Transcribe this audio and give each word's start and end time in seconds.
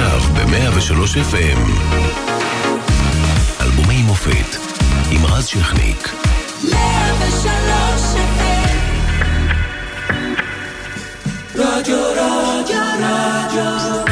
עכשיו 0.00 0.20
ב-103 0.34 1.16
FM. 1.32 1.60
אלבומי 3.60 4.02
מופת 4.02 4.56
עם 5.10 5.26
רז 5.26 5.46
שכניק. 5.46 6.08
103 6.64 6.74
רדיו 11.56 11.98
רדיו 12.10 12.76
רדיו 12.98 14.04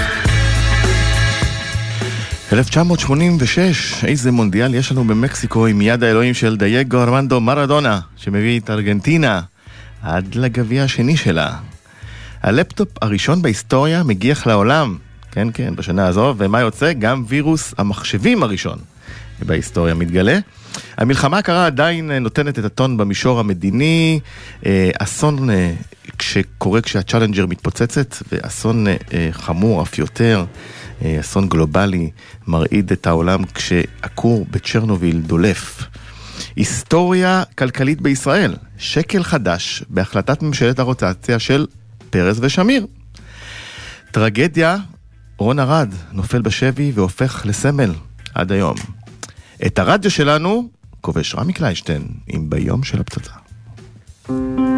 1986, 2.52 4.04
איזה 4.04 4.32
מונדיאל 4.32 4.74
יש 4.74 4.92
לנו 4.92 5.04
במקסיקו 5.04 5.66
עם 5.66 5.80
יד 5.80 6.02
האלוהים 6.02 6.34
של 6.34 6.56
דייגו 6.56 7.02
ארמנדו 7.02 7.40
מרדונה, 7.40 8.00
שמביא 8.16 8.60
את 8.60 8.70
ארגנטינה 8.70 9.40
עד 10.02 10.34
לגביע 10.34 10.84
השני 10.84 11.16
שלה. 11.16 11.56
הלפטופ 12.42 12.88
הראשון 13.02 13.42
בהיסטוריה 13.42 14.02
מגיח 14.02 14.46
לעולם, 14.46 14.96
כן 15.38 15.48
כן, 15.54 15.76
בשנה 15.76 16.06
הזו, 16.06 16.34
ומה 16.38 16.60
יוצא? 16.60 16.92
גם 16.92 17.24
וירוס 17.28 17.74
המחשבים 17.78 18.42
הראשון 18.42 18.78
בהיסטוריה 19.46 19.94
מתגלה. 19.94 20.38
המלחמה 20.96 21.38
הקרה 21.38 21.66
עדיין 21.66 22.10
אה, 22.10 22.18
נותנת 22.18 22.58
את 22.58 22.64
הטון 22.64 22.96
במישור 22.96 23.40
המדיני, 23.40 24.20
אה, 24.66 24.90
אסון 24.98 25.50
אה, 25.50 25.74
שקורה 26.20 26.80
כשהצ'אלנג'ר 26.80 27.46
מתפוצצת, 27.46 28.16
ואסון 28.32 28.86
חמור 29.30 29.82
אף 29.82 29.98
יותר. 29.98 30.44
אסון 31.20 31.48
גלובלי 31.48 32.10
מרעיד 32.46 32.92
את 32.92 33.06
העולם 33.06 33.44
כשהכור 33.44 34.46
בצ'רנוביל 34.50 35.20
דולף. 35.20 35.82
היסטוריה 36.56 37.42
כלכלית 37.58 38.00
בישראל, 38.00 38.54
שקל 38.78 39.22
חדש 39.22 39.84
בהחלטת 39.88 40.42
ממשלת 40.42 40.78
הרוטציה 40.78 41.38
של 41.38 41.66
פרס 42.10 42.36
ושמיר. 42.40 42.86
טרגדיה, 44.10 44.76
רון 45.38 45.58
ארד 45.58 45.94
נופל 46.12 46.42
בשבי 46.42 46.92
והופך 46.94 47.42
לסמל 47.46 47.92
עד 48.34 48.52
היום. 48.52 48.76
את 49.66 49.78
הרדיו 49.78 50.10
שלנו 50.10 50.68
כובש 51.00 51.34
רמי 51.34 51.52
קליינשטיין 51.52 52.02
עם 52.26 52.50
ביום 52.50 52.82
של 52.82 53.00
הפצצה. 53.00 53.32
שב 54.26 54.77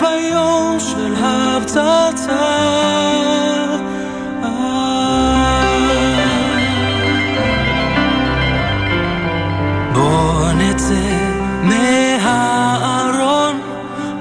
ביום 0.00 0.80
של 0.80 1.14
הפצצה. 1.18 2.70
נצא 10.58 10.94
מהארון 11.62 13.60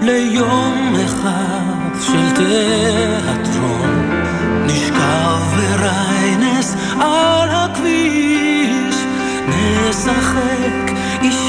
ליום 0.02 0.96
אחד 1.06 2.00
של 2.02 2.32
תיאטרון. 2.36 3.39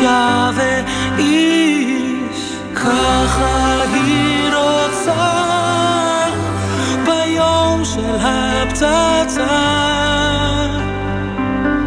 אישה 0.00 0.50
ואיש. 0.54 2.56
ככה 2.74 3.82
היא 3.92 4.50
רוצה 4.54 5.32
ביום 7.04 7.84
של 7.84 8.16
הפצצה. 8.20 9.46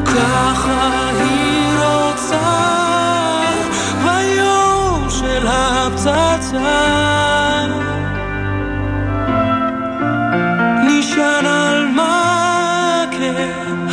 ככה 0.06 1.10
היא 1.20 1.78
רוצה 1.78 2.40
ביום 4.04 5.08
של 5.10 5.48
הפצצה. 5.48 6.94
נשען 10.88 11.46
על 11.46 11.88
מכה 11.88 12.04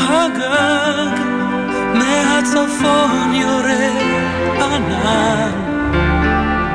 הגג, 0.08 1.20
מהצפון. 1.94 3.29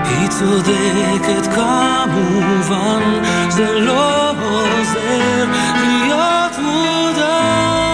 היא 0.06 0.28
צודקת 0.30 1.48
כמובן, 1.56 3.02
זה 3.50 3.80
לא 3.80 4.30
עוזר 4.30 5.46
להיות 5.82 6.60
מודאג. 6.60 7.86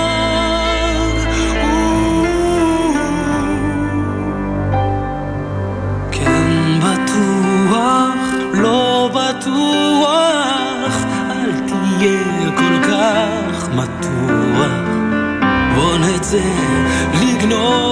כן 6.12 6.80
בטוח, 6.80 8.16
לא 8.54 9.10
בטוח, 9.14 10.96
אל 11.32 11.52
תהיה 11.68 12.52
כל 12.58 12.90
כך 12.90 13.70
מתוח. 13.70 14.72
בוא 15.76 15.98
נצא 15.98 16.38
לגנוב 17.22 17.91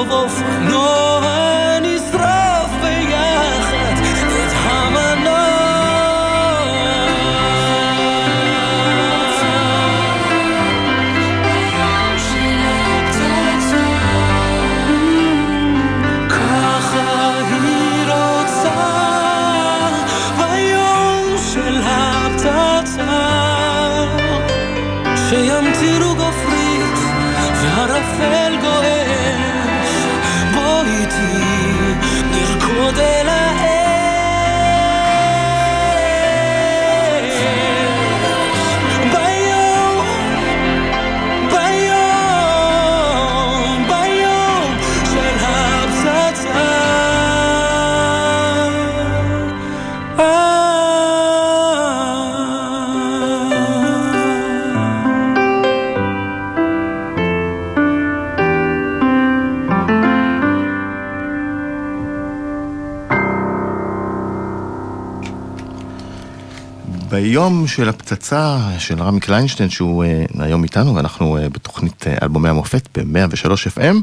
ביום 67.50 67.68
של 67.68 67.90
הפצצה 67.90 68.58
של 68.80 69.02
רמי 69.02 69.20
קליינשטיין, 69.20 69.70
שהוא 69.70 70.04
אה, 70.04 70.24
היום 70.40 70.64
איתנו, 70.64 70.96
ואנחנו 70.96 71.38
אה, 71.38 71.50
בתוכנית 71.50 72.08
אה, 72.08 72.16
אלבומי 72.24 72.50
המופת 72.50 72.98
ב-103 72.98 73.46
FM. 73.78 73.96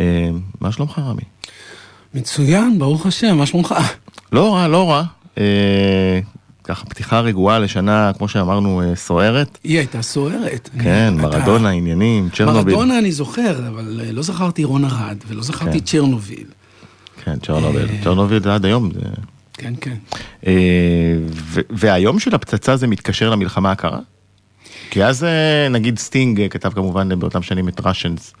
אה, 0.00 0.28
מה 0.60 0.72
שלומך 0.72 0.98
רמי? 0.98 1.22
מצוין, 2.14 2.78
ברוך 2.78 3.06
השם, 3.06 3.36
מה 3.38 3.46
שלומך? 3.46 3.74
לא 4.32 4.54
רע, 4.54 4.68
לא 4.68 4.90
רע. 4.90 5.02
אה, 5.38 6.20
ככה 6.64 6.84
פתיחה 6.84 7.20
רגועה 7.20 7.58
לשנה, 7.58 8.10
כמו 8.18 8.28
שאמרנו, 8.28 8.82
אה, 8.82 8.96
סוערת. 8.96 9.58
היא 9.64 9.78
הייתה 9.78 10.02
סוערת. 10.02 10.70
כן, 10.82 11.14
אתה- 11.18 11.26
מרדונה, 11.38 11.68
עניינים, 11.70 12.28
צ'רנוביל. 12.36 12.74
מרדונה 12.74 12.98
אני 12.98 13.12
זוכר, 13.12 13.68
אבל 13.68 14.00
אה, 14.04 14.12
לא 14.12 14.22
זכרתי 14.22 14.64
רון 14.64 14.84
ארד, 14.84 15.16
ולא 15.28 15.42
זכרתי 15.42 15.78
כן. 15.80 15.84
צ'רנוביל. 15.86 16.46
כן, 17.24 17.38
צ'רנוביל. 17.46 17.88
אה. 17.88 18.00
צ'רנוביל 18.04 18.48
עד 18.48 18.64
היום. 18.64 18.90
זה- 18.94 19.00
כן, 19.52 19.74
כן. 19.80 19.94
אה, 20.46 20.52
והיום 21.70 22.18
של 22.18 22.34
הפצצה 22.34 22.76
זה 22.76 22.86
מתקשר 22.86 23.30
למלחמה 23.30 23.72
הקרה? 23.72 23.98
כי 24.90 25.04
אז 25.04 25.24
אה, 25.24 25.68
נגיד 25.68 25.98
סטינג 25.98 26.40
אה, 26.40 26.48
כתב 26.48 26.72
כמובן 26.72 27.18
באותם 27.18 27.42
שנים 27.42 27.68
את 27.68 27.80
Russians. 27.86 28.34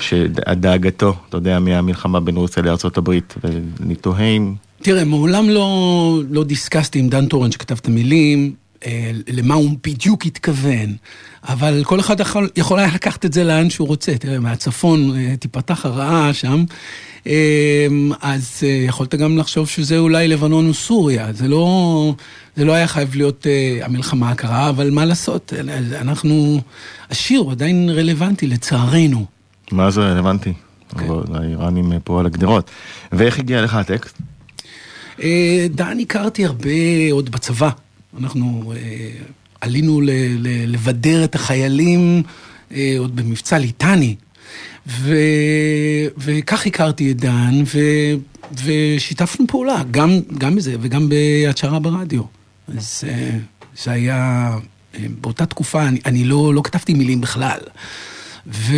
שדאגתו, 0.00 1.16
אתה 1.28 1.36
יודע, 1.36 1.58
מהמלחמה 1.58 2.20
בין 2.20 2.36
רוסיה 2.36 2.62
הברית, 2.96 3.34
ואני 3.44 3.94
תוהה 3.94 4.24
אם 4.24 4.54
תראה, 4.82 5.04
מעולם 5.04 5.48
לא, 5.48 6.20
לא 6.30 6.44
דיסקסתי 6.44 6.98
עם 6.98 7.08
דן 7.08 7.26
טורן 7.26 7.52
שכתב 7.52 7.76
את 7.80 7.86
המילים, 7.86 8.54
למה 9.28 9.54
הוא 9.54 9.70
בדיוק 9.84 10.26
התכוון, 10.26 10.96
אבל 11.48 11.84
כל 11.84 12.00
אחד 12.00 12.20
יכול, 12.20 12.48
יכול 12.56 12.78
היה 12.78 12.94
לקחת 12.94 13.24
את 13.24 13.32
זה 13.32 13.44
לאן 13.44 13.70
שהוא 13.70 13.88
רוצה. 13.88 14.18
תראה, 14.18 14.38
מהצפון 14.38 15.14
תיפתח 15.36 15.86
הרעה 15.86 16.32
שם, 16.32 16.64
אז 18.20 18.60
אה, 18.62 18.68
יכולת 18.86 19.14
גם 19.14 19.38
לחשוב 19.38 19.68
שזה 19.68 19.98
אולי 19.98 20.28
לבנון 20.28 20.68
או 20.68 20.74
סוריה. 20.74 21.32
זה 21.32 21.48
לא, 21.48 22.14
זה 22.56 22.64
לא 22.64 22.72
היה 22.72 22.86
חייב 22.86 23.14
להיות 23.14 23.46
אה, 23.46 23.78
המלחמה 23.84 24.30
הקרה, 24.30 24.68
אבל 24.68 24.90
מה 24.90 25.04
לעשות, 25.04 25.52
אנחנו... 26.00 26.60
השיר 27.10 27.40
הוא 27.40 27.50
עדיין 27.52 27.90
רלוונטי, 27.90 28.46
לצערנו. 28.46 29.26
מה 29.72 29.90
זה 29.90 30.00
רלוונטי? 30.00 30.52
האיראנים 31.34 31.92
אה, 31.92 31.98
פה 32.04 32.20
על 32.20 32.26
הגדרות. 32.26 32.70
ואיך 33.12 33.38
הגיע 33.38 33.62
לך 33.62 33.74
הטקסט? 33.74 34.18
דן 35.70 35.98
הכרתי 36.00 36.44
הרבה 36.46 36.70
עוד 37.12 37.30
בצבא. 37.30 37.70
אנחנו 38.20 38.72
עלינו 39.60 40.00
ל- 40.00 40.10
ל- 40.38 40.72
לבדר 40.72 41.24
את 41.24 41.34
החיילים 41.34 42.22
עוד 42.98 43.16
במבצע 43.16 43.58
ליטני. 43.58 44.14
ו... 44.86 45.14
וכך 46.16 46.66
הכרתי 46.66 47.10
את 47.10 47.16
דן, 47.16 47.62
ו... 47.74 47.78
ושיתפנו 48.64 49.46
פעולה, 49.46 49.82
גם, 49.90 50.20
גם 50.38 50.56
בזה 50.56 50.76
וגם 50.80 51.08
בהצ'רה 51.08 51.78
ברדיו. 51.78 52.22
אז 52.78 53.04
אה, 53.08 53.30
זה 53.82 53.90
היה, 53.90 54.50
אה, 54.94 55.06
באותה 55.20 55.46
תקופה, 55.46 55.82
אני, 55.88 56.00
אני 56.06 56.24
לא, 56.24 56.54
לא 56.54 56.60
כתבתי 56.64 56.94
מילים 56.94 57.20
בכלל. 57.20 57.58
ו, 58.46 58.76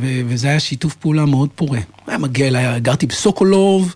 ו, 0.00 0.06
וזה 0.26 0.48
היה 0.48 0.60
שיתוף 0.60 0.94
פעולה 0.94 1.24
מאוד 1.24 1.48
פורה. 1.54 1.78
היה 2.06 2.18
מגיע 2.18 2.46
אליי, 2.46 2.80
גרתי 2.80 3.06
בסוקולוב, 3.06 3.94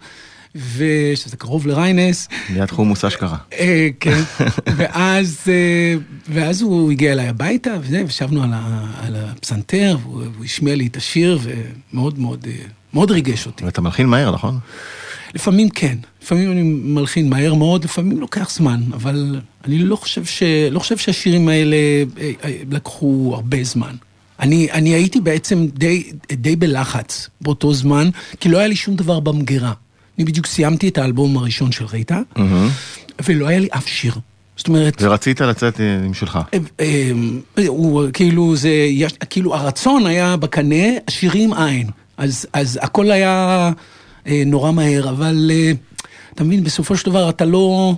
ושזה 0.76 1.37
קרוב 1.37 1.66
לריינס. 1.66 2.28
ליד 2.55 2.70
חומוס 2.70 3.05
אשכרה. 3.05 3.37
אה, 3.52 3.88
כן, 4.00 4.20
ואז, 4.76 5.38
אה, 5.49 5.94
ואז 6.28 6.62
הוא 6.62 6.93
הגיע 6.93 7.12
אליי 7.12 7.28
הביתה, 7.28 7.70
וזה, 7.81 8.02
וישבנו 8.06 8.43
על, 8.43 8.50
ה, 8.52 8.87
על 9.00 9.16
הפסנתר, 9.16 9.96
והוא, 10.02 10.22
והוא 10.32 10.44
השמיע 10.44 10.75
לי 10.75 10.87
את 10.87 10.96
השיר, 10.96 11.38
ומאוד 11.43 12.19
מאוד, 12.19 12.46
אה, 12.46 12.52
מאוד 12.94 13.10
ריגש 13.10 13.46
אותי. 13.46 13.64
ואתה 13.64 13.81
מלחין 13.81 14.06
מהר, 14.06 14.31
נכון? 14.31 14.58
לפעמים 15.34 15.69
כן, 15.69 15.96
לפעמים 16.22 16.52
אני 16.52 16.62
מלחין 16.62 17.31
מהר 17.31 17.54
מאוד, 17.54 17.84
לפעמים 17.84 18.20
לוקח 18.20 18.50
זמן, 18.50 18.81
אבל 18.93 19.40
אני 19.64 19.78
לא 19.78 19.96
חושב, 19.96 20.25
ש... 20.25 20.43
לא 20.70 20.78
חושב 20.78 20.96
שהשירים 20.96 21.49
האלה 21.49 21.76
לקחו 22.70 23.32
הרבה 23.34 23.64
זמן. 23.64 23.94
אני, 24.40 24.72
אני 24.72 24.90
הייתי 24.94 25.20
בעצם 25.20 25.66
די, 25.75 26.12
די 26.32 26.56
בלחץ 26.56 27.28
באותו 27.40 27.75
זמן, 27.75 28.11
כי 28.40 28.49
לא 28.49 28.58
היה 28.58 28.66
לי 28.66 28.76
שום 28.76 28.96
דבר 28.96 29.20
במגירה. 29.20 29.72
אני 30.18 30.24
בדיוק 30.24 30.46
סיימתי 30.46 30.88
את 30.88 30.98
האלבום 30.98 31.36
הראשון 31.36 31.72
של 31.72 31.84
ריטה, 31.84 32.20
ולא 33.26 33.46
היה 33.46 33.58
לי 33.58 33.68
אף 33.76 33.88
שיר. 33.88 34.14
זאת 34.56 34.68
אומרת... 34.68 35.02
ורצית 35.02 35.40
לצאת 35.40 35.80
אה, 35.80 36.04
עם 36.04 36.14
שלך. 36.14 36.38
אה, 36.54 36.58
אה, 36.80 37.66
הוא 37.66 38.02
כאילו 38.12 38.56
זה, 38.56 38.70
יש, 38.70 39.12
כאילו 39.12 39.54
הרצון 39.54 40.06
היה 40.06 40.36
בקנה, 40.36 40.84
השירים 41.08 41.54
אין. 41.54 41.90
אז, 42.16 42.46
אז 42.52 42.78
הכל 42.82 43.10
היה 43.10 43.70
נורא 44.46 44.72
מהר, 44.72 45.08
אבל 45.08 45.50
אתה 46.34 46.44
מבין, 46.44 46.64
בסופו 46.64 46.96
של 46.96 47.10
דבר 47.10 47.30
אתה 47.30 47.44
לא, 47.44 47.94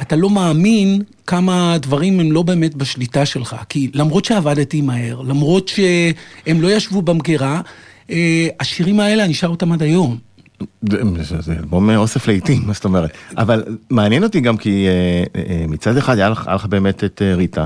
אתה 0.00 0.16
לא 0.16 0.30
מאמין 0.30 1.02
כמה 1.26 1.78
דברים 1.78 2.20
הם 2.20 2.32
לא 2.32 2.42
באמת 2.42 2.74
בשליטה 2.74 3.26
שלך. 3.26 3.56
כי 3.68 3.90
למרות 3.94 4.24
שעבדתי 4.24 4.80
מהר, 4.80 5.20
למרות 5.20 5.68
שהם 5.68 6.60
לא 6.60 6.76
ישבו 6.76 7.02
במגירה, 7.02 7.60
השירים 8.60 9.00
האלה, 9.00 9.24
אני 9.24 9.34
שר 9.34 9.48
אותם 9.48 9.72
עד 9.72 9.82
היום. 9.82 10.25
זה 11.40 11.52
אלבום 11.52 11.90
אה, 11.90 11.96
אוסף 11.96 12.28
לעיתים, 12.28 12.62
מה 12.66 12.72
זאת 12.72 12.84
אומרת? 12.84 13.10
אבל 13.36 13.64
מעניין 13.90 14.22
אותי 14.24 14.40
גם 14.40 14.56
כי 14.56 14.86
אה, 14.88 15.40
אה, 15.42 15.64
מצד 15.68 15.96
אחד 15.96 16.18
היה 16.18 16.28
לך 16.28 16.66
באמת 16.66 17.04
את 17.04 17.22
ריטה, 17.36 17.64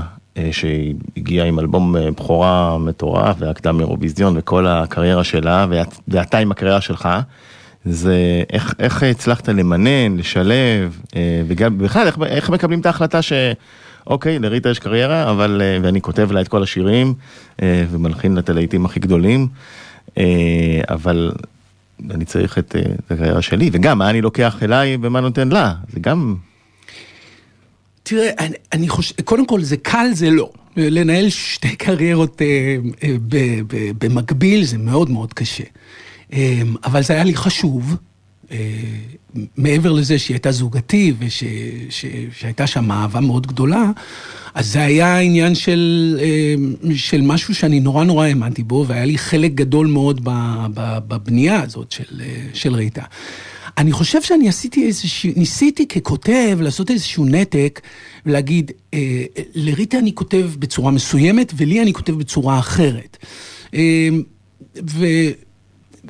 שהגיעה 0.51 1.47
עם 1.47 1.59
אלבום 1.59 1.95
בכורה 2.17 2.77
מטורף 2.77 3.35
והקדם 3.39 3.79
אירוויזיון 3.79 4.33
וכל 4.37 4.67
הקריירה 4.67 5.23
שלה, 5.23 5.65
ואת- 5.69 5.99
ואתה 6.07 6.37
עם 6.37 6.51
הקריירה 6.51 6.81
שלך. 6.81 7.09
זה 7.85 8.15
איך, 8.53 8.73
איך 8.79 9.03
הצלחת 9.03 9.49
למנן, 9.49 10.17
לשלב, 10.17 10.99
וגם 11.47 11.77
בכלל 11.77 12.07
איך, 12.07 12.17
איך 12.25 12.49
מקבלים 12.49 12.79
את 12.79 12.85
ההחלטה 12.85 13.21
ש... 13.21 13.33
אוקיי, 14.07 14.39
לריטה 14.39 14.69
יש 14.69 14.79
קריירה, 14.79 15.31
אבל, 15.31 15.61
ואני 15.83 16.01
כותב 16.01 16.31
לה 16.31 16.41
את 16.41 16.47
כל 16.47 16.63
השירים, 16.63 17.13
ומלחין 17.61 18.33
לה 18.33 18.39
את 18.39 18.49
הלהיטים 18.49 18.85
הכי 18.85 18.99
גדולים, 18.99 19.47
אבל 20.89 21.31
אני 22.09 22.25
צריך 22.25 22.57
את, 22.57 22.75
אה, 22.75 22.81
את 22.81 23.11
הקריירה 23.11 23.41
שלי, 23.41 23.69
וגם 23.73 23.97
מה 23.97 24.09
אני 24.09 24.21
לוקח 24.21 24.63
אליי 24.63 24.97
ומה 25.01 25.21
נותן 25.21 25.49
לה, 25.49 25.73
זה 25.93 25.99
גם... 25.99 26.35
תראה, 28.03 28.29
אני, 28.39 28.55
אני 28.73 28.89
חושב, 28.89 29.21
קודם 29.21 29.45
כל 29.45 29.61
זה 29.61 29.77
קל, 29.77 30.07
זה 30.13 30.29
לא. 30.29 30.49
לנהל 30.77 31.29
שתי 31.29 31.75
קריירות 31.75 32.41
אה, 32.41 32.75
אה, 33.03 33.15
במקביל 33.99 34.63
זה 34.63 34.77
מאוד 34.77 35.09
מאוד 35.09 35.33
קשה. 35.33 35.63
אה, 36.33 36.61
אבל 36.83 37.03
זה 37.03 37.13
היה 37.13 37.23
לי 37.23 37.35
חשוב, 37.35 37.95
מעבר 39.57 39.91
לזה 39.91 40.19
שהיא 40.19 40.35
הייתה 40.35 40.51
זוגתי 40.51 41.13
ושהייתה 41.19 42.67
שם 42.67 42.91
אהבה 42.91 43.19
מאוד 43.19 43.47
גדולה, 43.47 43.91
אז 44.53 44.71
זה 44.71 44.83
היה 44.83 45.19
עניין 45.19 45.55
של, 45.55 46.19
אה, 46.21 46.55
של 46.95 47.21
משהו 47.21 47.55
שאני 47.55 47.79
נורא 47.79 48.03
נורא 48.03 48.25
האמנתי 48.25 48.63
בו, 48.63 48.85
והיה 48.87 49.05
לי 49.05 49.17
חלק 49.17 49.51
גדול 49.53 49.87
מאוד 49.87 50.21
בבנייה 50.73 51.63
הזאת 51.63 51.91
של, 51.91 52.21
אה, 52.21 52.45
של 52.53 52.75
ריטה. 52.75 53.03
אני 53.77 53.91
חושב 53.91 54.21
שאני 54.21 54.49
עשיתי 54.49 54.87
איזשהו, 54.87 55.31
ניסיתי 55.35 55.87
ככותב 55.87 56.57
לעשות 56.61 56.91
איזשהו 56.91 57.25
נתק 57.25 57.81
ולהגיד, 58.25 58.71
אה, 58.93 59.23
לריטה 59.55 59.99
אני 59.99 60.15
כותב 60.15 60.49
בצורה 60.59 60.91
מסוימת 60.91 61.53
ולי 61.57 61.81
אני 61.81 61.93
כותב 61.93 62.13
בצורה 62.13 62.59
אחרת. 62.59 63.17
אה, 63.73 64.09
ו... 64.89 65.05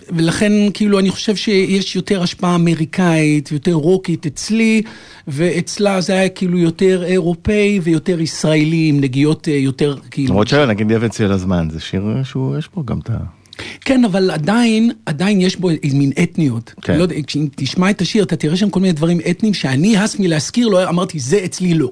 ולכן 0.09 0.51
כאילו 0.73 0.99
אני 0.99 1.09
חושב 1.09 1.35
שיש 1.35 1.95
יותר 1.95 2.23
השפעה 2.23 2.55
אמריקאית, 2.55 3.51
יותר 3.51 3.73
רוקית 3.73 4.25
אצלי, 4.25 4.81
ואצלה 5.27 6.01
זה 6.01 6.13
היה 6.13 6.29
כאילו 6.29 6.57
יותר 6.57 7.03
אירופאי 7.03 7.79
ויותר 7.83 8.21
ישראלי 8.21 8.89
עם 8.89 8.99
נגיעות 9.01 9.47
אה, 9.47 9.53
יותר 9.53 9.97
כאילו... 10.11 10.29
למרות 10.29 10.47
שנגיד 10.47 10.91
אבן 10.91 11.09
צל 11.09 11.31
הזמן, 11.31 11.67
זה 11.71 11.79
שיר 11.79 12.03
שהוא, 12.23 12.57
יש 12.57 12.67
פה 12.67 12.83
גם 12.85 12.99
את 12.99 13.09
ה... 13.09 13.40
כן, 13.81 14.05
אבל 14.05 14.31
עדיין, 14.31 14.91
עדיין 15.05 15.41
יש 15.41 15.55
בו 15.55 15.69
מין 15.93 16.11
אתניות. 16.23 16.73
כן. 16.81 16.99
לא 16.99 17.05
כשאם 17.27 17.47
תשמע 17.55 17.89
את 17.89 18.01
השיר, 18.01 18.23
אתה 18.23 18.35
תראה 18.35 18.57
שם 18.57 18.69
כל 18.69 18.79
מיני 18.79 18.93
דברים 18.93 19.19
אתניים 19.29 19.53
שאני 19.53 19.97
הס 19.97 20.19
מלהזכיר, 20.19 20.67
לא 20.67 20.89
אמרתי, 20.89 21.19
זה 21.19 21.41
אצלי 21.45 21.73
לא. 21.73 21.91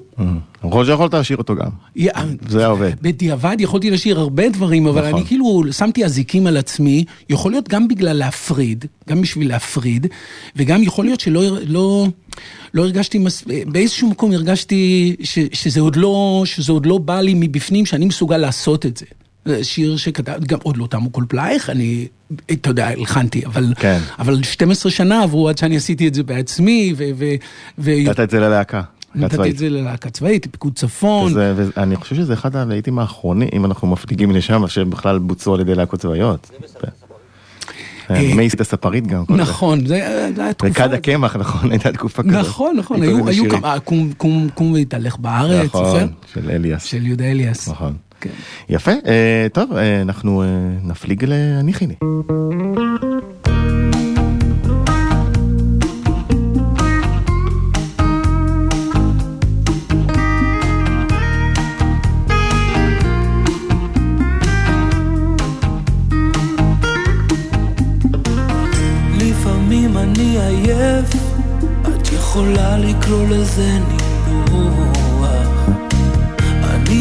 למרות 0.64 0.86
שיכולת 0.86 1.14
לשיר 1.14 1.36
אותו 1.36 1.56
גם. 1.56 1.70
זה 2.48 2.58
היה 2.58 2.68
עובד. 2.68 2.92
בדיעבד 3.02 3.56
יכולתי 3.60 3.90
לשיר 3.90 4.20
הרבה 4.20 4.48
דברים, 4.48 4.86
אבל 4.86 5.00
נכון. 5.00 5.14
אני 5.14 5.26
כאילו 5.26 5.62
שמתי 5.72 6.04
אזיקים 6.04 6.46
על 6.46 6.56
עצמי, 6.56 7.04
יכול 7.30 7.52
להיות 7.52 7.68
גם 7.68 7.88
בגלל 7.88 8.16
להפריד, 8.16 8.84
גם 9.08 9.20
בשביל 9.20 9.48
להפריד, 9.48 10.06
וגם 10.56 10.82
יכול 10.82 11.04
להיות 11.04 11.20
שלא 11.20 11.42
לא, 11.66 12.06
לא 12.74 12.82
הרגשתי, 12.82 13.18
מס... 13.18 13.44
באיזשהו 13.66 14.10
מקום 14.10 14.32
הרגשתי 14.32 15.16
ש, 15.22 15.38
שזה, 15.52 15.80
עוד 15.80 15.96
לא, 15.96 16.42
שזה 16.44 16.72
עוד 16.72 16.86
לא 16.86 16.98
בא 16.98 17.20
לי 17.20 17.34
מבפנים, 17.36 17.86
שאני 17.86 18.04
מסוגל 18.04 18.36
לעשות 18.36 18.86
את 18.86 18.96
זה. 18.96 19.06
זה 19.44 19.64
שיר 19.64 19.96
שכתב, 19.96 20.44
גם 20.46 20.58
עוד 20.62 20.76
לא 20.76 20.86
תמו 20.86 21.12
כל 21.12 21.24
פלאייך, 21.28 21.70
אני, 21.70 22.06
אתה 22.52 22.70
יודע, 22.70 22.88
הלחנתי, 22.88 23.46
אבל, 23.46 23.74
כן. 23.76 23.98
אבל 24.18 24.42
12 24.42 24.92
שנה 24.92 25.22
עברו 25.22 25.48
עד 25.48 25.58
שאני 25.58 25.76
עשיתי 25.76 26.08
את 26.08 26.14
זה 26.14 26.22
בעצמי, 26.22 26.94
ו... 26.96 27.04
ו, 27.16 27.24
ו 27.78 27.90
נתת 28.04 28.20
את 28.20 28.30
זה 28.30 28.40
ללהקה. 28.40 28.82
להקה 29.14 29.36
נתתי. 29.36 29.50
את 29.50 29.58
זה 29.58 29.68
ללהקה 29.68 30.10
צבאית, 30.10 30.46
פיקוד 30.50 30.74
צפון. 30.74 31.32
וזה, 31.32 31.54
ואני 31.76 31.96
חושב 31.96 32.16
שזה 32.16 32.32
אחד 32.34 32.56
הלהיטים 32.56 32.98
האחרונים, 32.98 33.48
אם 33.52 33.64
אנחנו 33.64 33.88
מפליגים 33.88 34.30
לשם, 34.30 34.68
שבכלל 34.68 35.18
בוצעו 35.18 35.54
על 35.54 35.60
ידי 35.60 35.74
להקות 35.74 36.00
צבאיות. 36.00 36.50
אה, 38.10 38.34
מייסית 38.34 38.60
הספרית 38.60 39.06
גם. 39.06 39.24
נכון, 39.28 39.86
זה 39.86 39.94
היה 39.94 40.54
תקופה... 40.54 40.72
וכד 40.72 40.92
הקמח, 40.92 41.36
נכון, 41.36 41.70
הייתה 41.70 41.92
תקופה 41.92 42.22
כזאת. 42.22 42.34
נכון, 42.34 42.76
נכון, 42.76 43.02
היו. 43.02 43.50
כמה, 43.50 43.78
קום- 44.54 44.72
והתהלך 44.72 45.18
בארץ? 45.18 45.66
נכון, 45.66 46.08
של 46.34 46.50
אליאס. 46.50 46.84
של 46.84 47.06
יהודה 47.06 47.24
אליאס. 47.24 47.68
נכון. 47.68 47.94
כן. 48.20 48.30
יפה, 48.68 48.90
אה, 48.90 49.46
טוב, 49.52 49.72
אה, 49.76 50.02
אנחנו 50.02 50.42
אה, 50.42 50.46
נפליג 50.84 51.24
את 71.84 72.12
יכולה 72.12 72.78
לקרוא 72.78 73.26
לזה 73.28 73.78
נינוח. 73.88 75.79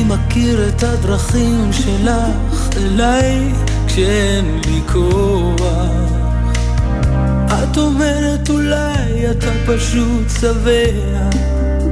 מכיר 0.09 0.67
את 0.67 0.83
הדרכים 0.83 1.69
שלך 1.73 2.77
אליי 2.77 3.53
כשאין 3.87 4.61
לי 4.67 4.81
כוח. 4.91 6.19
את 7.47 7.77
אומרת 7.77 8.49
אולי 8.49 9.31
אתה 9.31 9.51
פשוט 9.67 10.29
שבע 10.41 11.29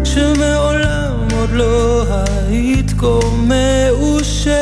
שמעולם 0.04 1.28
עוד 1.40 1.50
לא 1.52 2.04
היית 2.48 2.92
כה 2.98 3.20
מאושרת 3.48 4.58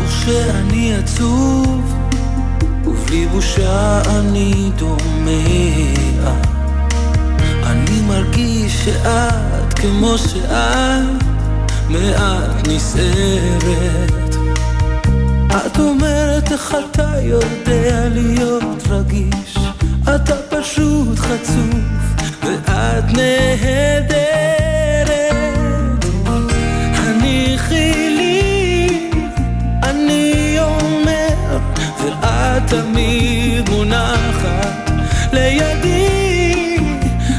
וכשאני 0.00 0.94
עצוב 0.94 1.67
ובלי 3.38 3.46
בושה 3.46 4.00
אני 4.18 4.70
דומע. 4.76 6.32
אני 7.66 8.00
מרגיש 8.08 8.84
שאת 8.84 9.74
כמו 9.74 10.18
שאת 10.18 11.22
מעט 11.88 12.68
נסערת. 12.68 14.36
את 15.56 15.78
אומרת 15.78 16.52
איך 16.52 16.76
אתה 16.90 17.12
יודע 17.22 18.08
להיות 18.08 18.82
רגיש. 18.90 19.58
אתה 20.02 20.34
פשוט 20.50 21.18
חצוף 21.18 21.74
ואת 22.42 23.04
נהדרת 23.04 24.57
תמיד 32.68 33.68
מונחת 33.70 34.90
לידי 35.32 36.76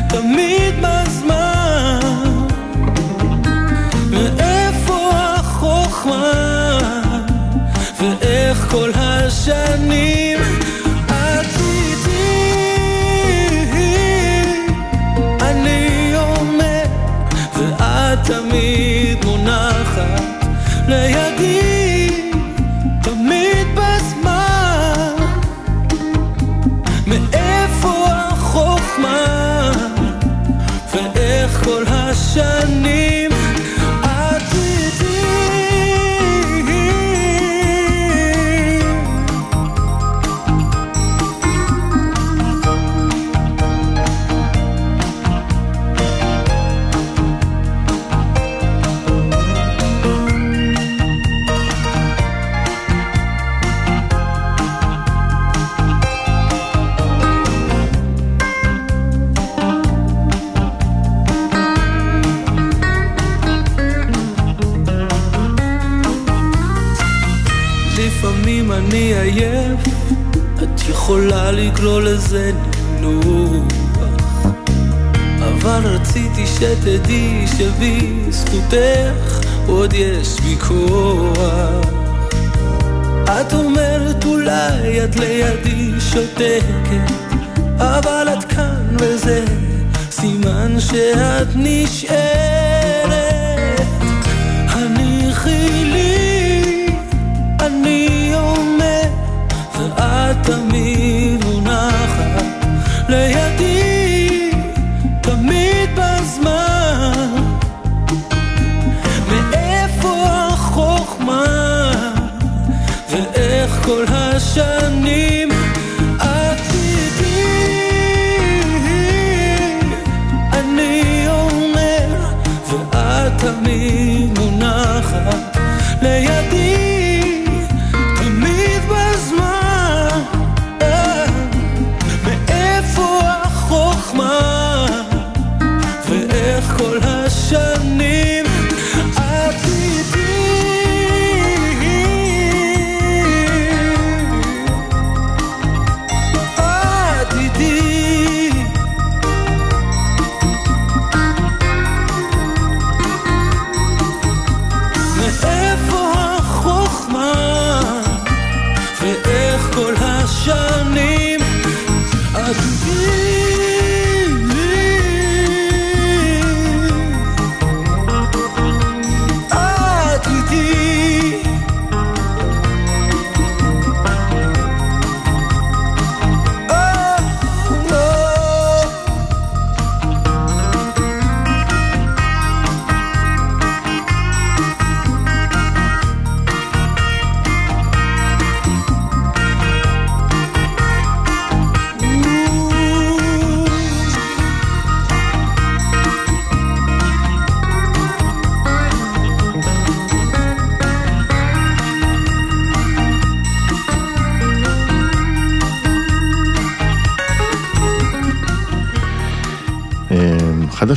תמיד 0.07 0.75
בזמן. 0.81 1.99
מאיפה 4.09 5.09
החוכמה? 5.13 6.31
ואיך 7.99 8.67
כל 8.71 8.91
השנים 8.95 10.39
תמיד 18.23 19.25
מונחת 19.25 20.45
לידי 20.87 21.38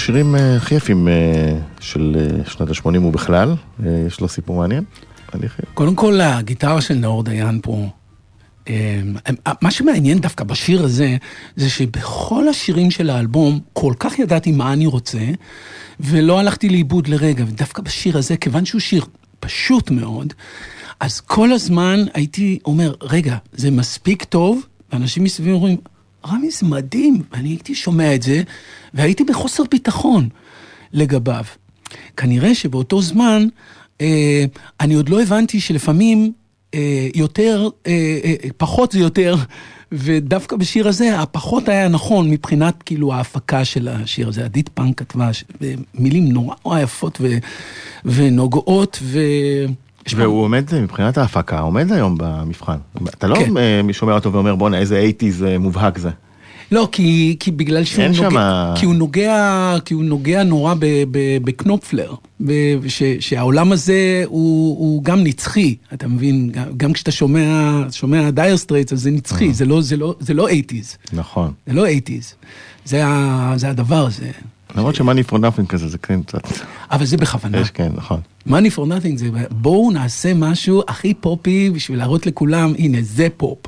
השירים 0.03 0.35
אה, 0.35 0.57
הכי 0.57 0.75
יפים 0.75 1.09
אה, 1.09 1.59
של 1.81 2.17
אה, 2.19 2.51
שנות 2.51 2.71
ה-80 2.71 2.99
ובכלל, 2.99 3.55
יש 4.07 4.21
לו 4.21 4.29
סיפור 4.29 4.57
מעניין. 4.57 4.85
קודם 5.75 5.95
כל, 5.95 6.21
הגיטרה 6.21 6.81
של 6.81 6.95
נאור 6.95 7.23
דיין 7.23 7.61
פה, 7.63 7.89
מה 9.63 9.71
שמעניין 9.71 10.19
דווקא 10.19 10.45
בשיר 10.45 10.85
הזה, 10.85 11.17
זה 11.57 11.71
שבכל 11.71 12.49
השירים 12.49 12.91
של 12.91 13.11
האלבום, 13.11 13.61
כל 13.73 13.93
כך 13.99 14.19
ידעתי 14.19 14.53
מה 14.53 14.73
אני 14.73 14.87
רוצה, 14.87 15.19
ולא 16.01 16.41
הלכתי 16.41 16.69
לאיבוד 16.69 17.09
לרגע, 17.09 17.45
ודווקא 17.49 17.83
בשיר 17.83 18.19
הזה, 18.19 18.37
כיוון 18.37 18.65
שהוא 18.65 18.81
שיר 18.81 19.05
פשוט 19.41 19.91
מאוד, 19.91 20.35
אז 21.01 21.21
כל 21.21 21.53
הזמן 21.53 22.05
הייתי 22.15 22.59
אומר, 22.65 22.95
רגע, 23.03 23.37
זה 23.53 23.71
מספיק 23.71 24.25
טוב, 24.25 24.67
ואנשים 24.93 25.25
מסביב 25.25 25.55
אומרים, 25.55 25.77
רמי 26.27 26.51
זה 26.51 26.67
מדהים, 26.67 27.23
ואני 27.33 27.49
הייתי 27.49 27.75
שומע 27.75 28.15
את 28.15 28.23
זה, 28.23 28.43
והייתי 28.95 29.25
בחוסר 29.25 29.63
ביטחון. 29.71 30.29
לגביו. 30.93 31.45
כנראה 32.17 32.55
שבאותו 32.55 33.03
זמן, 33.03 33.47
אה, 34.01 34.45
אני 34.81 34.95
עוד 34.95 35.09
לא 35.09 35.23
הבנתי 35.23 35.61
שלפעמים 35.61 36.33
אה, 36.75 37.09
יותר, 37.15 37.69
אה, 37.87 37.93
אה, 38.25 38.35
פחות 38.57 38.93
זה 38.93 38.99
יותר, 38.99 39.37
ודווקא 39.93 40.57
בשיר 40.57 40.89
הזה, 40.89 41.21
הפחות 41.21 41.69
היה 41.69 41.89
נכון 41.89 42.31
מבחינת 42.31 42.83
כאילו 42.83 43.15
ההפקה 43.15 43.65
של 43.65 43.89
השיר 43.89 44.29
הזה. 44.29 44.45
עדית 44.45 44.69
פאנק 44.69 44.99
כתבה 44.99 45.33
ש- 45.33 45.45
מילים 45.95 46.29
נורא 46.29 46.81
יפות 46.81 47.19
ו, 47.21 47.27
ונוגעות, 48.05 48.99
ו... 49.03 49.21
והוא 50.17 50.43
עומד, 50.43 50.65
מבחינת 50.83 51.19
ההפקה, 51.19 51.61
עומד 51.61 51.93
היום 51.93 52.15
במבחן. 52.19 52.77
אתה 53.05 53.27
לא 53.27 53.35
כן. 53.37 53.57
אה, 53.57 53.93
שומע 53.93 54.13
אותו 54.15 54.33
ואומר, 54.33 54.55
בואנה, 54.55 54.79
איזה 54.79 55.11
80's 55.21 55.59
מובהק 55.59 55.99
זה. 55.99 56.11
לא, 56.73 56.89
כי, 56.93 57.37
כי 57.41 57.51
בגלל 57.51 57.85
שהוא 57.85 58.05
נוגע, 58.05 58.31
שמה- 58.31 58.75
כי 58.77 58.87
הוא 58.87 58.95
נוגע, 58.95 59.37
כי 59.85 59.95
הוא 59.95 60.05
נוגע 60.05 60.43
נורא 60.43 60.75
ב, 60.75 60.85
ב, 61.11 61.19
בקנופפלר, 61.45 62.15
ב- 62.41 62.53
ש, 62.89 63.03
שהעולם 63.21 63.73
הזה 63.73 64.23
הוא, 64.27 64.79
הוא 64.79 65.05
גם 65.05 65.25
נצחי, 65.25 65.75
אתה 65.95 66.09
מבין? 66.09 66.51
גם, 66.53 66.65
גם 66.77 66.93
כשאתה 66.93 67.11
שומע, 67.11 67.71
שומע 67.91 68.31
דייר 68.31 68.57
סטרייטס, 68.57 68.93
אז 68.93 69.01
זה 69.01 69.11
נצחי, 69.11 69.53
זה 69.55 69.65
לא, 69.65 69.83
זה 69.83 69.97
לא, 69.97 70.15
זה 70.21 70.35
לא 70.35 70.49
80's, 70.51 70.97
נכון. 71.13 71.53
זה 71.67 71.73
לא 71.73 71.87
80's, 71.89 72.35
זה, 72.85 73.03
זה 73.57 73.71
הדבר 73.71 74.07
הזה. 74.07 74.31
למרות 74.77 74.95
ש 74.95 75.03
Money 75.03 75.23
for 75.23 75.39
Nothing 75.39 75.69
כזה, 75.69 75.89
זה 75.89 75.99
כן 75.99 76.23
קצת... 76.23 76.41
אבל 76.91 77.05
זה 77.05 77.17
בכוונה. 77.17 77.61
יש, 77.61 77.71
כן, 77.71 77.93
נכון. 77.95 78.21
money 78.49 78.71
for 78.77 78.81
nothing 78.81 79.17
זה 79.17 79.29
בואו 79.51 79.91
נעשה 79.91 80.35
משהו 80.35 80.83
הכי 80.89 81.15
פופי 81.15 81.71
בשביל 81.71 81.99
להראות 81.99 82.27
לכולם, 82.27 82.73
הנה 82.79 82.99
זה 83.03 83.29
פופ. 83.37 83.59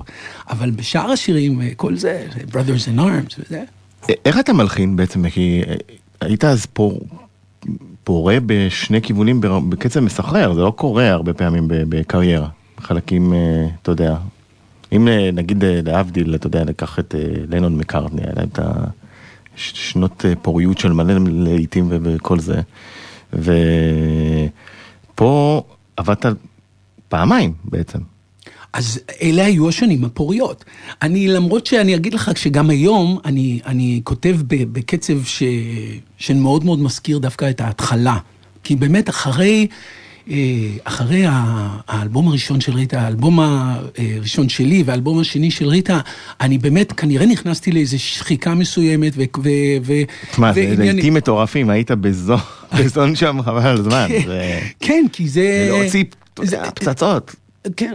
אבל 0.50 0.70
בשאר 0.70 1.11
השירים, 1.11 1.61
אה, 1.61 1.68
כל 1.76 1.96
זה, 1.96 2.26
brothers 2.50 2.96
in 2.96 2.99
arms 2.99 3.34
וזה. 3.38 3.64
א- 4.04 4.12
איך 4.25 4.38
אתה 4.38 4.52
מלחין 4.52 4.96
בעצם? 4.96 5.28
כי 5.30 5.62
אה, 5.68 5.75
היית 6.20 6.44
אז 6.44 6.66
פור- 6.66 7.00
פורה 8.04 8.37
בשני 8.46 9.02
כיוונים 9.02 9.40
בקצב 9.68 10.00
מסחרר, 10.00 10.54
זה 10.54 10.61
לא 10.61 10.70
קורה 10.76 11.11
הרבה 11.11 11.32
פעמים 11.32 11.64
בקריירה. 11.68 12.49
חלקים, 12.80 13.32
אה, 13.32 13.38
אתה 13.82 13.90
יודע, 13.90 14.16
אם 14.92 15.08
אה, 15.08 15.30
נגיד 15.32 15.64
אה, 15.64 15.80
להבדיל, 15.84 16.34
אתה 16.34 16.46
יודע, 16.46 16.64
ניקח 16.64 16.99
את 16.99 17.14
אה, 17.18 17.20
לנון 17.49 17.76
מקארטני, 17.76 18.23
היה 18.23 18.32
להם 18.37 18.49
את 18.52 18.58
השנות 18.58 19.03
אה, 20.25 20.32
פוריות 20.42 20.78
של 20.78 20.92
מלא 20.92 21.14
להיטים 21.28 21.87
ו- 21.90 21.96
וכל 22.02 22.40
זה. 22.40 22.61
ופה 23.32 24.52
עבדת 25.96 26.26
פעמיים 27.08 27.52
בעצם. 27.64 27.99
אז 28.73 29.00
אלה 29.23 29.44
היו 29.44 29.68
השנים 29.68 30.04
הפוריות. 30.04 30.64
אני, 31.02 31.28
למרות 31.28 31.66
שאני 31.66 31.94
אגיד 31.94 32.14
לך 32.14 32.30
שגם 32.37 32.70
היום 32.70 33.18
אני, 33.25 33.61
אני 33.66 34.00
כותב 34.04 34.37
בקצב 34.49 35.25
ש, 35.25 35.42
שמאוד 36.18 36.64
מאוד 36.64 36.78
מזכיר 36.78 37.18
דווקא 37.18 37.50
את 37.50 37.61
ההתחלה. 37.61 38.18
כי 38.64 38.76
באמת 38.76 39.08
אחרי, 39.08 39.66
אחרי 40.85 41.26
ה- 41.26 41.66
האלבום 41.88 42.28
הראשון 42.28 42.61
של 42.61 42.73
ריטה, 42.73 43.00
האלבום 43.00 43.38
הראשון 43.40 44.49
שלי 44.49 44.83
והאלבום 44.87 45.19
השני 45.21 45.50
של 45.50 45.69
ריטה, 45.69 46.00
אני 46.40 46.59
באמת 46.59 46.93
כנראה 46.93 47.26
נכנסתי 47.26 47.73
לאיזו 47.73 47.99
שחיקה 47.99 48.54
מסוימת 48.54 49.12
ו... 49.16 49.23
ו, 49.43 49.49
ו 49.85 49.93
תשמע, 50.33 50.52
זה 50.52 50.75
להיטים 50.78 51.14
מטורפים, 51.14 51.71
היית 51.71 51.90
בזון, 51.90 52.38
בזון 52.78 53.16
שם 53.16 53.38
חבל 53.45 53.66
על 53.66 53.76
הזמן. 53.78 54.09
זה- 54.26 54.61
כן, 54.81 55.04
כי 55.12 55.28
זה... 55.28 55.69
זה- 56.43 56.59
פצצות. 56.75 57.35
כן, 57.76 57.94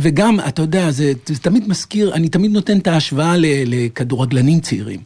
וגם, 0.00 0.40
אתה 0.48 0.62
יודע, 0.62 0.90
זה, 0.90 1.12
זה 1.26 1.38
תמיד 1.38 1.68
מזכיר, 1.68 2.14
אני 2.14 2.28
תמיד 2.28 2.50
נותן 2.50 2.78
את 2.78 2.86
ההשוואה 2.86 3.34
לכדורגלנים 3.38 4.60
צעירים, 4.60 5.00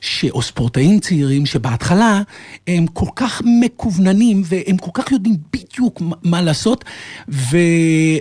ש, 0.00 0.24
או 0.24 0.42
ספורטאים 0.42 1.00
צעירים, 1.00 1.46
שבהתחלה 1.46 2.22
הם 2.66 2.86
כל 2.86 3.08
כך 3.16 3.42
מקווננים, 3.60 4.42
והם 4.44 4.76
כל 4.76 4.90
כך 4.94 5.12
יודעים 5.12 5.36
בדיוק 5.52 6.02
מה 6.22 6.42
לעשות, 6.42 6.84
ו... 7.28 7.56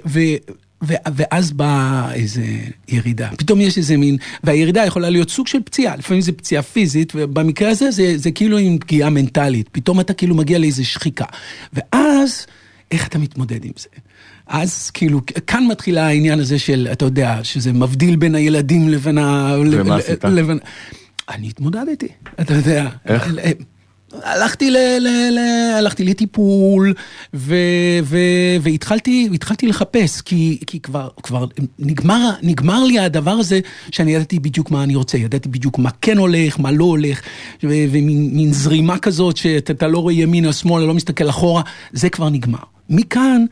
ו 0.05 0.19
ו- 0.83 0.93
ואז 1.15 1.51
באה 1.51 2.13
איזה 2.13 2.45
ירידה, 2.87 3.29
פתאום 3.37 3.61
יש 3.61 3.77
איזה 3.77 3.97
מין, 3.97 4.17
והירידה 4.43 4.85
יכולה 4.85 5.09
להיות 5.09 5.29
סוג 5.29 5.47
של 5.47 5.59
פציעה, 5.63 5.95
לפעמים 5.95 6.21
זה 6.21 6.31
פציעה 6.31 6.61
פיזית, 6.63 7.13
ובמקרה 7.15 7.69
הזה 7.69 7.91
זה, 7.91 8.17
זה 8.17 8.31
כאילו 8.31 8.57
עם 8.57 8.77
פגיעה 8.79 9.09
מנטלית, 9.09 9.69
פתאום 9.71 9.99
אתה 9.99 10.13
כאילו 10.13 10.35
מגיע 10.35 10.59
לאיזה 10.59 10.85
שחיקה. 10.85 11.25
ואז, 11.73 12.45
איך 12.91 13.07
אתה 13.07 13.17
מתמודד 13.17 13.65
עם 13.65 13.71
זה? 13.77 13.89
אז 14.47 14.89
כאילו, 14.89 15.21
כאן 15.47 15.67
מתחילה 15.67 16.07
העניין 16.07 16.39
הזה 16.39 16.59
של, 16.59 16.87
אתה 16.91 17.05
יודע, 17.05 17.39
שזה 17.43 17.73
מבדיל 17.73 18.15
בין 18.15 18.35
הילדים 18.35 18.89
לבין 18.89 19.17
ה... 19.17 19.55
ומה 19.71 19.95
עשית? 19.95 20.23
לבין... 20.23 20.59
אני 21.29 21.47
התמודדתי, 21.47 22.07
אתה 22.41 22.53
יודע. 22.53 22.89
איך? 23.05 23.27
הלכתי, 24.23 24.71
ל, 24.71 24.77
ל, 24.99 25.07
ל, 25.31 25.39
הלכתי 25.77 26.03
לטיפול 26.03 26.93
ו, 27.33 27.55
ו, 28.03 28.17
והתחלתי 28.61 29.27
והתחלתי 29.31 29.67
לחפש, 29.67 30.21
כי, 30.21 30.59
כי 30.67 30.79
כבר, 30.79 31.09
כבר 31.23 31.45
נגמר, 31.79 32.29
נגמר 32.41 32.83
לי 32.83 32.99
הדבר 32.99 33.31
הזה 33.31 33.59
שאני 33.91 34.11
ידעתי 34.11 34.39
בדיוק 34.39 34.71
מה 34.71 34.83
אני 34.83 34.95
רוצה, 34.95 35.17
ידעתי 35.17 35.49
בדיוק 35.49 35.79
מה 35.79 35.89
כן 36.01 36.17
הולך, 36.17 36.59
מה 36.59 36.71
לא 36.71 36.83
הולך, 36.83 37.21
ו, 37.63 37.67
ומין 37.67 38.29
מין 38.33 38.53
זרימה 38.53 38.97
כזאת 38.97 39.37
שאתה 39.37 39.73
אתה 39.73 39.87
לא 39.87 39.99
רואה 39.99 40.13
ימינה, 40.13 40.53
שמאלה, 40.53 40.85
לא 40.85 40.93
מסתכל 40.93 41.29
אחורה, 41.29 41.61
זה 41.91 42.09
כבר 42.09 42.29
נגמר. 42.29 42.59
מכאן 42.89 43.45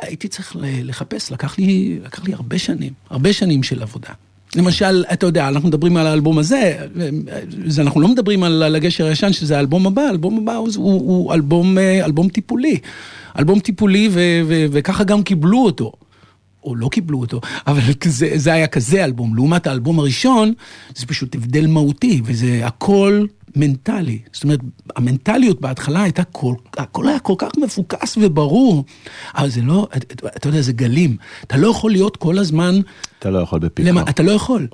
הייתי 0.00 0.28
צריך 0.28 0.56
לחפש, 0.60 1.32
לקח 1.32 1.58
לי, 1.58 1.98
לקח 2.04 2.24
לי 2.24 2.34
הרבה 2.34 2.58
שנים, 2.58 2.92
הרבה 3.10 3.32
שנים 3.32 3.62
של 3.62 3.82
עבודה. 3.82 4.08
למשל, 4.56 5.04
אתה 5.12 5.26
יודע, 5.26 5.48
אנחנו 5.48 5.68
מדברים 5.68 5.96
על 5.96 6.06
האלבום 6.06 6.38
הזה, 6.38 6.78
זה, 7.66 7.82
אנחנו 7.82 8.00
לא 8.00 8.08
מדברים 8.08 8.42
על, 8.42 8.62
על 8.62 8.74
הגשר 8.74 9.06
הישן, 9.06 9.32
שזה 9.32 9.56
האלבום 9.56 9.86
הבא, 9.86 10.02
האלבום 10.02 10.38
הבא 10.38 10.54
הוא, 10.54 10.68
הוא, 10.76 10.92
הוא 10.92 11.34
אלבום, 11.34 11.78
אה, 11.78 12.04
אלבום 12.04 12.28
טיפולי. 12.28 12.78
אלבום 13.38 13.60
טיפולי, 13.60 14.08
ו, 14.12 14.20
ו, 14.48 14.66
וככה 14.70 15.04
גם 15.04 15.22
קיבלו 15.22 15.64
אותו. 15.64 15.92
או 16.64 16.76
לא 16.76 16.88
קיבלו 16.88 17.20
אותו, 17.20 17.40
אבל 17.66 17.80
זה, 18.04 18.30
זה 18.34 18.52
היה 18.52 18.66
כזה 18.66 19.04
אלבום. 19.04 19.34
לעומת 19.34 19.66
האלבום 19.66 19.98
הראשון, 19.98 20.52
זה 20.94 21.06
פשוט 21.06 21.34
הבדל 21.34 21.66
מהותי, 21.66 22.20
וזה 22.24 22.60
הכל 22.64 23.24
מנטלי. 23.56 24.18
זאת 24.32 24.44
אומרת, 24.44 24.60
המנטליות 24.96 25.60
בהתחלה 25.60 26.02
הייתה 26.02 26.24
כל, 26.24 26.54
הכל 26.76 27.08
היה 27.08 27.18
כל 27.18 27.34
כך 27.38 27.50
מפוקס 27.56 28.18
וברור, 28.20 28.84
אבל 29.34 29.48
זה 29.48 29.62
לא, 29.62 29.88
אתה, 29.96 30.26
אתה 30.36 30.48
יודע, 30.48 30.60
זה 30.60 30.72
גלים. 30.72 31.16
אתה 31.44 31.56
לא 31.56 31.68
יכול 31.68 31.90
להיות 31.90 32.16
כל 32.16 32.38
הזמן... 32.38 32.80
אתה 33.18 33.30
לא 33.30 33.38
יכול 33.38 33.58
בפיקו. 33.58 33.88
למה, 33.88 34.02
אתה 34.02 34.22
לא 34.22 34.30
יכול. 34.32 34.66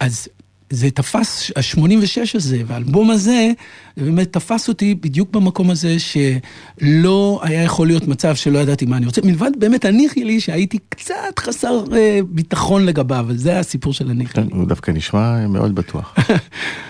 אז 0.00 0.28
זה 0.70 0.90
תפס, 0.90 1.50
ה-86 1.56 2.20
הזה 2.34 2.62
והאלבום 2.66 3.10
הזה, 3.10 3.50
זה 3.96 4.04
באמת 4.04 4.32
תפס 4.32 4.68
אותי 4.68 4.94
בדיוק 4.94 5.30
במקום 5.30 5.70
הזה 5.70 5.96
שלא 5.98 7.40
היה 7.42 7.62
יכול 7.62 7.86
להיות 7.86 8.08
מצב 8.08 8.34
שלא 8.34 8.58
ידעתי 8.58 8.86
מה 8.86 8.96
אני 8.96 9.06
רוצה. 9.06 9.20
מלבד 9.24 9.50
באמת 9.58 9.84
הניחי 9.84 10.24
לי 10.24 10.40
שהייתי 10.40 10.78
קצת 10.88 11.38
חסר 11.38 11.84
אה, 11.92 12.20
ביטחון 12.28 12.86
לגביו, 12.86 13.24
וזה 13.28 13.58
הסיפור 13.58 13.92
של 13.92 14.10
הניחי 14.10 14.34
כן, 14.34 14.42
לי. 14.42 14.48
הוא 14.52 14.66
דווקא 14.66 14.90
נשמע 14.90 15.46
מאוד 15.46 15.74
בטוח. 15.74 16.14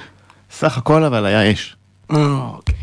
סך 0.59 0.79
הכל 0.79 1.05
אבל 1.05 1.27
היה 1.27 1.53
אש. 1.53 1.77
אוקיי. 2.11 2.75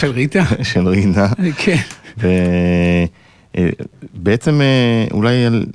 של- 0.00 0.10
ריטה? 0.10 0.44
של 0.72 0.88
רינה. 0.88 1.28
כן. 1.56 1.76
ובעצם 4.14 4.60
אולי 5.10 5.44
על- 5.46 5.66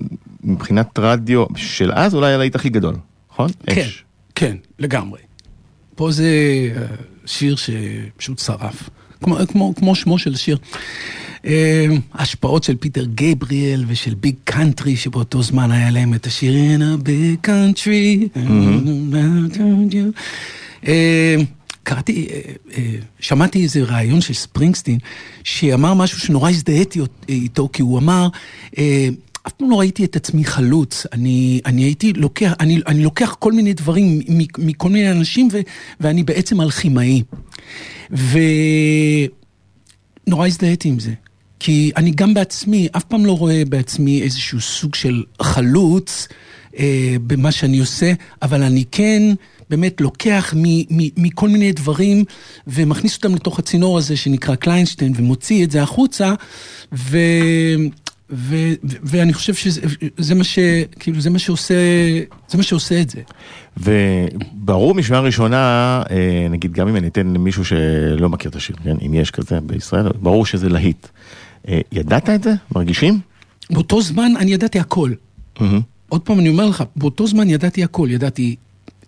מבחינת 0.44 1.00
רדיו 1.00 1.46
של 1.56 1.92
אז 1.94 2.16
אולי 2.16 2.34
הלהיט 2.34 2.56
הכי 2.56 2.70
גדול, 2.70 2.96
נכון? 3.32 3.50
כן, 3.68 3.82
אש. 3.82 4.04
כן, 4.36 4.56
לגמרי. 4.80 5.20
פה 5.96 6.12
זה 6.12 6.28
אה, 6.76 6.82
שיר 7.26 7.56
שפשוט 7.56 8.40
שרף, 8.40 8.90
כמו, 9.24 9.38
כמו, 9.48 9.74
כמו 9.76 9.96
שמו 9.96 10.18
של 10.18 10.36
שיר. 10.36 10.58
אה, 11.46 11.86
השפעות 12.14 12.64
של 12.64 12.76
פיטר 12.78 13.06
גבריאל 13.16 13.84
ושל 13.88 14.14
ביג 14.14 14.36
קאנטרי, 14.44 14.96
שבאותו 14.96 15.42
זמן 15.44 15.72
היה 15.72 15.92
להם 15.92 16.14
את 16.14 16.26
השיר 16.26 16.54
In 16.54 16.82
a 16.82 17.08
big 17.08 17.48
country. 17.50 18.40
אה, 20.88 21.36
קראתי, 21.84 22.28
אה, 22.32 22.40
אה, 22.78 22.96
שמעתי 23.20 23.64
איזה 23.64 23.84
ראיון 23.84 24.22
של 24.22 24.34
ספרינגסטין, 24.34 24.98
שאמר 25.44 25.94
משהו 25.94 26.20
שנורא 26.20 26.50
הזדהיתי 26.50 27.00
איתו, 27.30 27.70
כי 27.74 27.82
הוא 27.82 28.00
אמר, 28.00 28.28
אה, 28.78 29.10
אף 29.48 29.52
פעם 29.52 29.70
לא 29.70 29.80
ראיתי 29.80 30.06
את 30.06 30.16
עצמי 30.16 30.46
חלוץ, 30.46 31.06
אני, 31.14 31.62
אני 31.66 31.84
הייתי 31.84 32.14
לוקח, 32.14 32.54
אני, 32.60 32.80
אני 32.88 33.04
לוקח 33.04 33.36
כל 33.40 33.52
מיני 33.52 33.74
דברים 33.74 34.20
מכל 34.58 34.90
מיני 34.90 35.12
אנשים 35.12 35.48
ו, 35.52 35.60
ואני 36.00 36.24
בעצם 36.24 36.62
אלכימאי. 36.62 37.24
ונורא 40.28 40.48
הזדהיתי 40.48 40.90
עם 40.90 41.00
זה. 41.00 41.14
כי 41.60 41.92
אני 41.98 42.12
גם 42.12 42.34
בעצמי, 42.34 42.88
אף 42.98 43.04
פעם 43.04 43.26
לא 43.26 43.38
רואה 43.38 43.64
בעצמי 43.70 44.22
איזשהו 44.22 44.62
סוג 44.62 44.96
של 44.96 45.24
חלוץ 45.42 46.28
אה, 46.80 47.16
במה 47.28 47.52
שאני 47.52 47.80
עושה, 47.80 48.14
אבל 48.42 48.64
אני 48.64 48.84
כן 48.92 49.22
באמת 49.74 50.02
לוקח 50.02 50.54
מ, 50.58 50.64
מ, 50.80 51.08
מכל 51.18 51.50
מיני 51.50 51.72
דברים 51.72 52.24
ומכניס 52.68 53.16
אותם 53.16 53.36
לתוך 53.36 53.60
הצינור 53.60 53.98
הזה 53.98 54.18
שנקרא 54.18 54.56
קליינשטיין 54.56 55.14
ומוציא 55.16 55.64
את 55.64 55.72
זה 55.72 55.84
החוצה, 55.84 56.34
ו... 56.94 57.18
ו, 58.30 58.56
ו, 58.84 58.96
ואני 59.04 59.34
חושב 59.34 59.54
שזה 59.54 59.82
זה 60.18 60.36
מה 60.36 60.44
ש... 60.44 60.60
כאילו 61.00 61.22
זה 61.22 61.30
מה 61.30 61.40
שעושה, 61.40 61.76
זה 62.50 62.58
מה 62.58 62.64
שעושה 62.64 63.02
את 63.02 63.10
זה. 63.10 63.22
וברור 63.78 64.96
משמעה 64.96 65.20
ראשונה, 65.20 66.04
אה, 66.12 66.48
נגיד 66.50 66.74
גם 66.74 66.88
אם 66.88 66.96
אני 66.96 67.08
אתן 67.08 67.28
למישהו 67.28 67.66
שלא 67.66 68.30
מכיר 68.30 68.52
את 68.52 68.56
השיר, 68.56 68.76
כן? 68.84 68.96
אם 69.06 69.14
יש 69.14 69.32
כזה 69.32 69.62
בישראל, 69.62 70.08
ברור 70.22 70.46
שזה 70.46 70.70
להיט. 70.70 71.08
אה, 71.68 71.82
ידעת 71.92 72.30
את 72.30 72.44
זה? 72.44 72.54
מרגישים? 72.76 73.20
באותו 73.70 74.02
זמן 74.02 74.32
אני 74.40 74.54
ידעתי 74.54 74.80
הכל. 74.80 75.12
מהמם. 75.60 75.82
עוד 76.10 76.22
פעם 76.22 76.40
אני 76.40 76.50
אומר 76.50 76.66
לך, 76.66 76.84
באותו 76.96 77.28
זמן 77.28 77.50
ידעתי 77.50 77.84
הכל, 77.84 78.08
ידעתי 78.12 78.56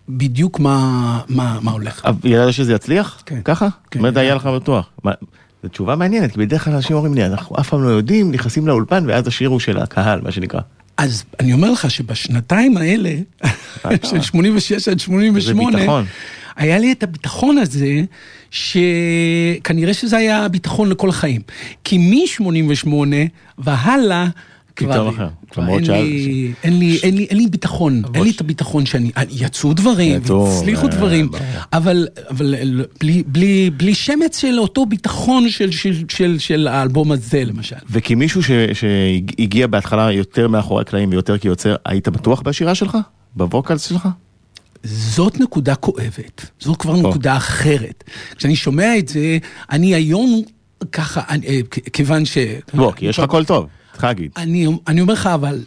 בדיוק 0.08 0.60
מה, 0.60 1.20
מה, 1.28 1.58
מה 1.62 1.70
הולך. 1.70 2.08
ידעת 2.24 2.52
שזה 2.52 2.72
יצליח? 2.72 3.22
כן. 3.26 3.40
ככה? 3.44 3.68
כן, 3.68 3.72
זאת 3.90 3.96
אומרת, 3.96 4.16
היה. 4.16 4.34
לך 4.34 4.46
בטוח. 4.46 4.90
זו 5.62 5.68
תשובה 5.68 5.96
מעניינת, 5.96 6.32
כי 6.32 6.38
בדרך 6.38 6.64
כלל 6.64 6.74
אנשים 6.74 6.96
אומרים 6.96 7.14
לי, 7.14 7.26
אנחנו 7.26 7.56
אף 7.60 7.68
פעם 7.68 7.82
לא 7.82 7.88
יודעים, 7.88 8.32
נכנסים 8.32 8.66
לאולפן, 8.66 9.04
ואז 9.08 9.26
השיר 9.26 9.48
הוא 9.48 9.60
של 9.60 9.78
הקהל, 9.78 10.20
מה 10.20 10.32
שנקרא. 10.32 10.60
אז 10.96 11.24
אני 11.40 11.52
אומר 11.52 11.70
לך 11.70 11.90
שבשנתיים 11.90 12.76
האלה, 12.76 13.14
של 14.02 14.22
86 14.22 14.88
עד 14.88 15.00
88, 15.00 15.70
זה 15.70 15.78
ביטחון. 15.78 16.04
היה 16.56 16.78
לי 16.78 16.92
את 16.92 17.02
הביטחון 17.02 17.58
הזה, 17.58 18.02
שכנראה 18.50 19.94
שזה 19.94 20.16
היה 20.16 20.44
הביטחון 20.44 20.90
לכל 20.90 21.08
החיים. 21.08 21.40
כי 21.84 21.98
מ-88 21.98 22.88
והלאה, 23.58 24.26
פתאום 24.76 25.08
אחר. 25.08 25.28
למרות 25.56 25.84
שאז- 25.84 26.04
לי- 26.04 26.52
אין 26.64 26.78
לי- 26.78 26.98
אין 27.02 27.16
לי- 27.16 27.24
אין 27.30 27.38
לי 27.38 27.46
ביטחון, 27.46 28.02
אין 28.14 28.22
לי 28.24 28.30
את 28.30 28.40
הביטחון 28.40 28.86
שאני, 28.86 29.10
יצאו 29.30 29.72
דברים, 29.72 30.20
הצליחו 30.24 30.86
אה, 30.86 30.90
דברים, 30.92 31.28
ברור. 31.30 31.42
אבל 31.72 32.08
אבל 32.30 32.54
בלי- 33.76 33.94
שמץ 33.94 34.38
של 34.40 34.58
אותו 34.58 34.86
ביטחון 34.86 35.48
של- 35.50 35.70
של- 35.70 36.04
של 36.08 36.38
של 36.38 36.68
האלבום 36.68 37.12
הזה 37.12 37.44
למשל. 37.44 37.76
וכמישהו 37.90 38.40
שהגיע 38.72 39.66
בהתחלה 39.66 40.12
יותר 40.12 40.48
מאחורי 40.48 40.80
הקלעים 40.82 41.10
ויותר 41.10 41.38
כיוצר, 41.38 41.76
היית 41.84 42.08
בטוח 42.08 42.40
בשירה 42.40 42.74
שלך? 42.74 42.98
בווקלס 43.36 43.88
שלך? 43.88 44.08
זאת 44.84 45.40
נקודה 45.40 45.74
כואבת, 45.74 46.50
זאת 46.58 46.76
כבר. 46.76 46.96
נקודה 46.96 47.36
אחרת. 47.36 48.04
כשאני 48.36 48.56
שומע 48.56 48.98
את 48.98 49.08
זה, 49.08 49.38
אני 49.70 49.94
היום 49.94 50.42
ככה, 50.92 51.20
אני, 51.28 51.46
אה, 51.46 51.60
כיוון 51.92 52.24
ש... 52.24 52.38
בוא, 52.74 52.92
כי 52.92 53.06
יש 53.06 53.18
לך 53.18 53.24
קול 53.24 53.44
טוב, 53.44 53.66
צריך 53.96 54.04
להגיד. 54.04 54.30
אני, 54.36 54.66
אני 54.88 55.00
אומר 55.00 55.12
לך, 55.12 55.26
אבל 55.26 55.64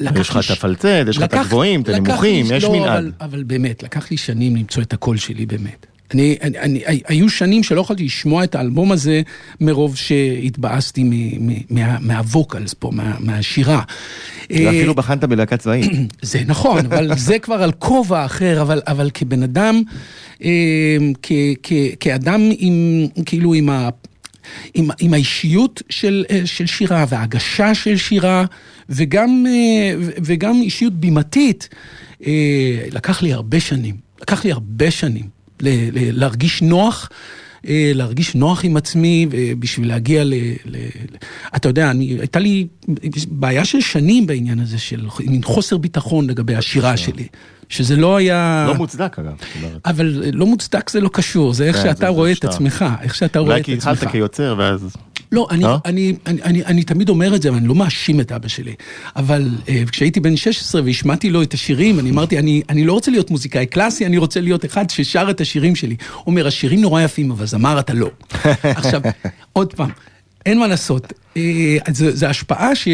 יש 0.00 0.28
לך 0.28 0.38
את 0.46 0.50
הפלצט, 0.50 1.08
יש 1.08 1.16
לך 1.16 1.24
את 1.24 1.34
הגבוהים, 1.34 1.82
את 1.82 1.88
הנמוכים, 1.88 2.46
יש 2.50 2.64
לא, 2.64 2.72
מנעד. 2.72 2.88
אבל, 2.88 3.12
אבל 3.20 3.42
באמת, 3.42 3.82
לקח 3.82 4.10
לי 4.10 4.16
שנים 4.16 4.56
למצוא 4.56 4.82
את 4.82 4.92
הקול 4.92 5.16
שלי 5.16 5.46
באמת. 5.46 5.86
אני, 6.14 6.36
אני, 6.42 6.58
אני, 6.58 7.00
היו 7.08 7.28
שנים 7.28 7.62
שלא 7.62 7.80
יכולתי 7.80 8.04
לשמוע 8.04 8.44
את 8.44 8.54
האלבום 8.54 8.92
הזה 8.92 9.22
מרוב 9.60 9.96
שהתבאסתי 9.96 11.02
מ- 11.04 11.50
מ- 11.50 11.60
מה, 11.70 11.96
מהווקלס 12.00 12.74
פה, 12.74 12.90
מה, 12.92 13.16
מהשירה. 13.20 13.82
אה, 14.50 14.62
ואפילו 14.66 14.94
בחנת 14.94 15.24
בלהקה 15.24 15.56
צבאית. 15.56 15.90
זה 16.22 16.40
נכון, 16.46 16.78
אבל 16.78 17.16
זה 17.28 17.38
כבר 17.38 17.62
על 17.62 17.72
כובע 17.72 18.24
אחר, 18.24 18.62
אבל, 18.62 18.80
אבל 18.86 19.10
כבן 19.14 19.42
אדם, 19.42 19.82
אה, 20.44 20.96
כ, 21.22 21.32
כ, 21.62 21.72
כאדם 22.00 22.40
עם, 22.58 23.06
כאילו 23.26 23.54
עם, 23.54 23.70
ה, 23.70 23.88
עם, 24.74 24.88
עם 25.00 25.14
האישיות 25.14 25.82
של, 25.90 26.24
אה, 26.30 26.40
של 26.44 26.66
שירה 26.66 27.04
וההגשה 27.08 27.74
של 27.74 27.96
שירה, 27.96 28.44
וגם, 28.88 29.44
אה, 29.48 29.94
וגם 30.24 30.60
אישיות 30.62 30.92
בימתית, 30.92 31.68
אה, 32.26 32.32
לקח 32.92 33.22
לי 33.22 33.32
הרבה 33.32 33.60
שנים, 33.60 33.96
לקח 34.22 34.44
לי 34.44 34.52
הרבה 34.52 34.90
שנים 34.90 35.28
ל, 35.60 35.68
ל, 35.68 36.18
להרגיש 36.18 36.62
נוח. 36.62 37.08
להרגיש 37.94 38.34
נוח 38.34 38.64
עם 38.64 38.76
עצמי 38.76 39.26
בשביל 39.58 39.88
להגיע 39.88 40.24
ל... 40.24 40.34
ל... 40.64 40.76
אתה 41.56 41.68
יודע, 41.68 41.90
אני, 41.90 42.04
הייתה 42.04 42.38
לי 42.38 42.66
בעיה 43.28 43.64
של 43.64 43.80
שנים 43.80 44.26
בעניין 44.26 44.58
הזה, 44.58 44.78
של 44.78 45.06
מין 45.26 45.42
חוסר 45.42 45.76
ביטחון 45.76 46.30
לגבי 46.30 46.54
השירה 46.54 46.96
שלי, 46.96 47.26
שזה 47.72 47.96
לא 47.96 48.16
היה... 48.16 48.64
לא 48.68 48.74
מוצדק 48.74 49.18
אגב. 49.18 49.32
אבל 49.84 50.22
לא 50.32 50.46
מוצדק 50.46 50.90
זה 50.90 51.00
לא 51.00 51.10
קשור, 51.12 51.54
זה 51.54 51.64
איך 51.64 51.76
כן, 51.76 51.82
שאתה 51.82 52.08
רואה 52.08 52.32
את 52.32 52.44
עצמך, 52.44 52.84
איך 53.02 53.14
שאתה 53.14 53.38
רואה 53.38 53.50
אולי 53.50 53.60
את 53.60 53.66
כי 53.66 53.72
עצמך. 53.72 53.86
התחלת 53.88 54.12
כיוצר 54.12 54.54
ואז... 54.58 54.96
לא, 55.32 55.46
אני, 55.50 55.62
לא? 55.62 55.78
אני, 55.84 56.14
אני, 56.26 56.42
אני, 56.42 56.64
אני 56.64 56.84
תמיד 56.84 57.08
אומר 57.08 57.34
את 57.34 57.42
זה, 57.42 57.52
ואני 57.52 57.68
לא 57.68 57.74
מאשים 57.74 58.20
את 58.20 58.32
אבא 58.32 58.48
שלי. 58.48 58.74
אבל 59.16 59.48
אה, 59.68 59.82
כשהייתי 59.92 60.20
בן 60.20 60.36
16 60.36 60.82
והשמעתי 60.84 61.30
לו 61.30 61.42
את 61.42 61.54
השירים, 61.54 61.98
אני 61.98 62.10
אמרתי, 62.10 62.38
אני, 62.38 62.62
אני 62.68 62.84
לא 62.84 62.92
רוצה 62.92 63.10
להיות 63.10 63.30
מוזיקאי 63.30 63.66
קלאסי, 63.66 64.06
אני 64.06 64.18
רוצה 64.18 64.40
להיות 64.40 64.64
אחד 64.64 64.90
ששר 64.90 65.26
את 65.30 65.40
השירים 65.40 65.76
שלי. 65.76 65.96
הוא 66.14 66.22
אומר, 66.26 66.46
השירים 66.46 66.80
נורא 66.80 67.02
יפים, 67.02 67.30
אבל 67.30 67.46
זמר 67.46 67.78
אתה 67.78 67.94
לא. 67.94 68.10
עכשיו, 68.62 69.00
עוד 69.52 69.74
פעם, 69.74 69.90
אין 70.46 70.58
מה 70.58 70.66
לעשות. 70.66 71.12
אה, 71.36 71.76
זה 71.92 72.28
השפעה 72.28 72.74
ש... 72.74 72.88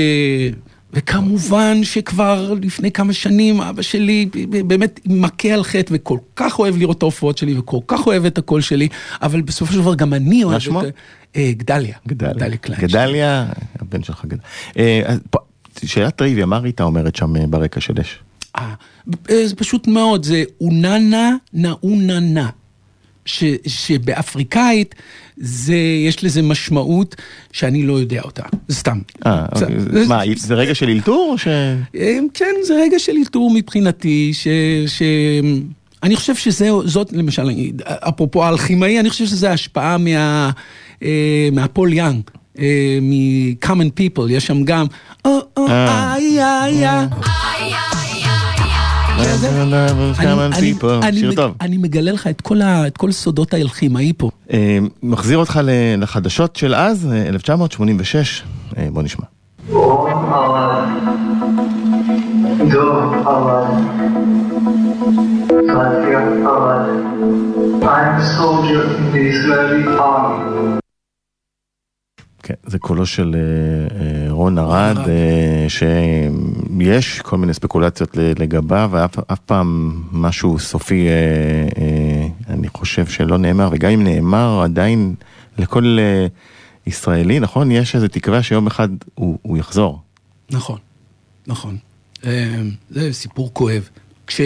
וכמובן 0.92 1.84
שכבר 1.84 2.54
לפני 2.62 2.90
כמה 2.90 3.12
שנים 3.12 3.60
אבא 3.60 3.82
שלי 3.82 4.28
באמת 4.66 5.00
מכה 5.06 5.48
על 5.48 5.64
חטא 5.64 5.92
וכל 5.94 6.18
כך 6.36 6.58
אוהב 6.58 6.76
לראות 6.76 6.98
את 6.98 7.02
ההופעות 7.02 7.38
שלי 7.38 7.58
וכל 7.58 7.78
כך 7.86 8.06
אוהב 8.06 8.24
את 8.24 8.38
הקול 8.38 8.60
שלי, 8.60 8.88
אבל 9.22 9.40
בסופו 9.40 9.72
של 9.72 9.78
דבר 9.78 9.94
גם 9.94 10.14
אני 10.14 10.44
אוהב 10.44 10.58
שמו? 10.58 10.80
את... 10.80 10.86
אה, 11.36 11.52
גדליה. 11.56 11.96
גדליה. 12.06 12.56
קליינשטיין. 12.56 13.04
גדליה, 13.04 13.46
הבן 13.78 14.02
שלך 14.02 14.24
גדל. 14.24 14.38
אה, 14.78 15.14
שאלת 15.84 16.16
טריוויה, 16.16 16.46
מה 16.46 16.58
ריטה 16.58 16.84
אומרת 16.84 17.16
שם 17.16 17.36
אה, 17.36 17.46
ברקע 17.46 17.80
של 17.80 17.94
אש? 18.00 18.18
זה 19.44 19.56
פשוט 19.56 19.86
מאוד, 19.86 20.24
זה 20.24 20.44
אוננה 20.60 21.36
נאוננה. 21.52 22.50
ש, 23.28 23.44
שבאפריקאית 23.66 24.94
זה, 25.36 25.76
יש 26.06 26.24
לזה 26.24 26.42
משמעות 26.42 27.16
שאני 27.52 27.82
לא 27.82 27.92
יודע 27.92 28.20
אותה, 28.20 28.42
זה 28.68 28.74
סתם. 28.76 28.98
אה, 29.26 29.46
זה- 29.54 29.64
אוקיי. 29.66 29.80
זה- 29.80 30.06
מה, 30.08 30.20
זה 30.36 30.54
רגע 30.54 30.74
של 30.74 30.88
אלתור 30.88 31.28
או 31.32 31.38
ש... 31.38 31.48
אה, 31.96 32.18
כן, 32.34 32.54
זה 32.64 32.74
רגע 32.82 32.98
של 32.98 33.12
אלתור 33.18 33.50
מבחינתי, 33.54 34.30
ש... 34.34 34.48
ש... 34.86 35.02
אני 36.02 36.16
חושב 36.16 36.34
שזאת, 36.34 37.12
למשל, 37.12 37.50
אפרופו 37.84 38.44
האלכימאי, 38.44 39.00
אני 39.00 39.10
חושב 39.10 39.26
שזה 39.26 39.50
השפעה 39.50 39.98
מה, 39.98 40.50
אה, 41.02 41.48
מהפול 41.52 41.92
יאנג, 41.92 42.20
אה, 42.58 42.98
מ-common 43.02 43.90
people, 44.00 44.22
יש 44.30 44.46
שם 44.46 44.62
גם, 44.64 44.86
או, 45.24 45.38
או. 45.56 45.66
איי, 45.68 46.44
איי, 46.44 46.88
איי. 46.88 47.06
אני- 51.60 51.76
מגלה 51.78 52.12
לך 52.12 52.26
את 52.26 52.40
כל 52.40 52.60
ה- 52.62 52.86
את 52.86 52.96
כל 52.96 53.12
סודות 53.12 53.54
האלכימאי 53.54 54.12
פה. 54.16 54.30
אה, 54.52 54.78
מחזיר 55.02 55.38
אותך 55.38 55.60
לחדשות 55.98 56.56
של 56.56 56.74
אז, 56.74 57.08
אה, 57.12 57.28
1986. 57.28 58.42
אה, 58.78 58.88
בוא 58.92 59.02
נשמע. 59.02 59.24
Om 59.70 59.74
Allah, 59.74 60.84
Do 62.74 62.84
Allah, 63.32 63.64
Satya 65.72 66.20
Allah. 66.52 66.80
I'm 67.94 68.14
a 68.22 68.26
soldier 68.38 68.82
in 68.98 69.04
the 69.14 69.22
Israeli 69.34 69.82
army. 70.10 70.87
כן, 72.48 72.54
זה 72.66 72.78
קולו 72.78 73.06
של 73.06 73.36
אה, 73.36 74.00
אה, 74.00 74.32
רון 74.32 74.58
ארד. 74.58 74.98
אה, 74.98 75.66
שיש 75.68 77.20
כל 77.20 77.38
מיני 77.38 77.54
ספקולציות 77.54 78.16
לגביו, 78.16 78.88
ואף 78.92 79.18
אף 79.32 79.38
פעם 79.38 80.02
משהו 80.12 80.58
סופי, 80.58 81.08
אני 82.48 82.68
חושב 82.68 83.06
שלא 83.06 83.38
נאמר, 83.38 83.68
וגם 83.72 83.90
אם 83.90 84.04
נאמר, 84.04 84.62
עדיין 84.62 85.14
לכל 85.58 85.98
ישראלי, 86.86 87.40
נכון? 87.40 87.70
יש 87.70 87.94
איזו 87.94 88.08
תקווה 88.08 88.42
שיום 88.42 88.66
אחד 88.66 88.88
הוא, 89.14 89.38
הוא 89.42 89.58
יחזור. 89.58 90.00
נכון, 90.50 90.78
נכון. 91.46 91.76
זה 92.90 93.12
סיפור 93.12 93.50
כואב. 93.52 93.88
כש... 94.26 94.40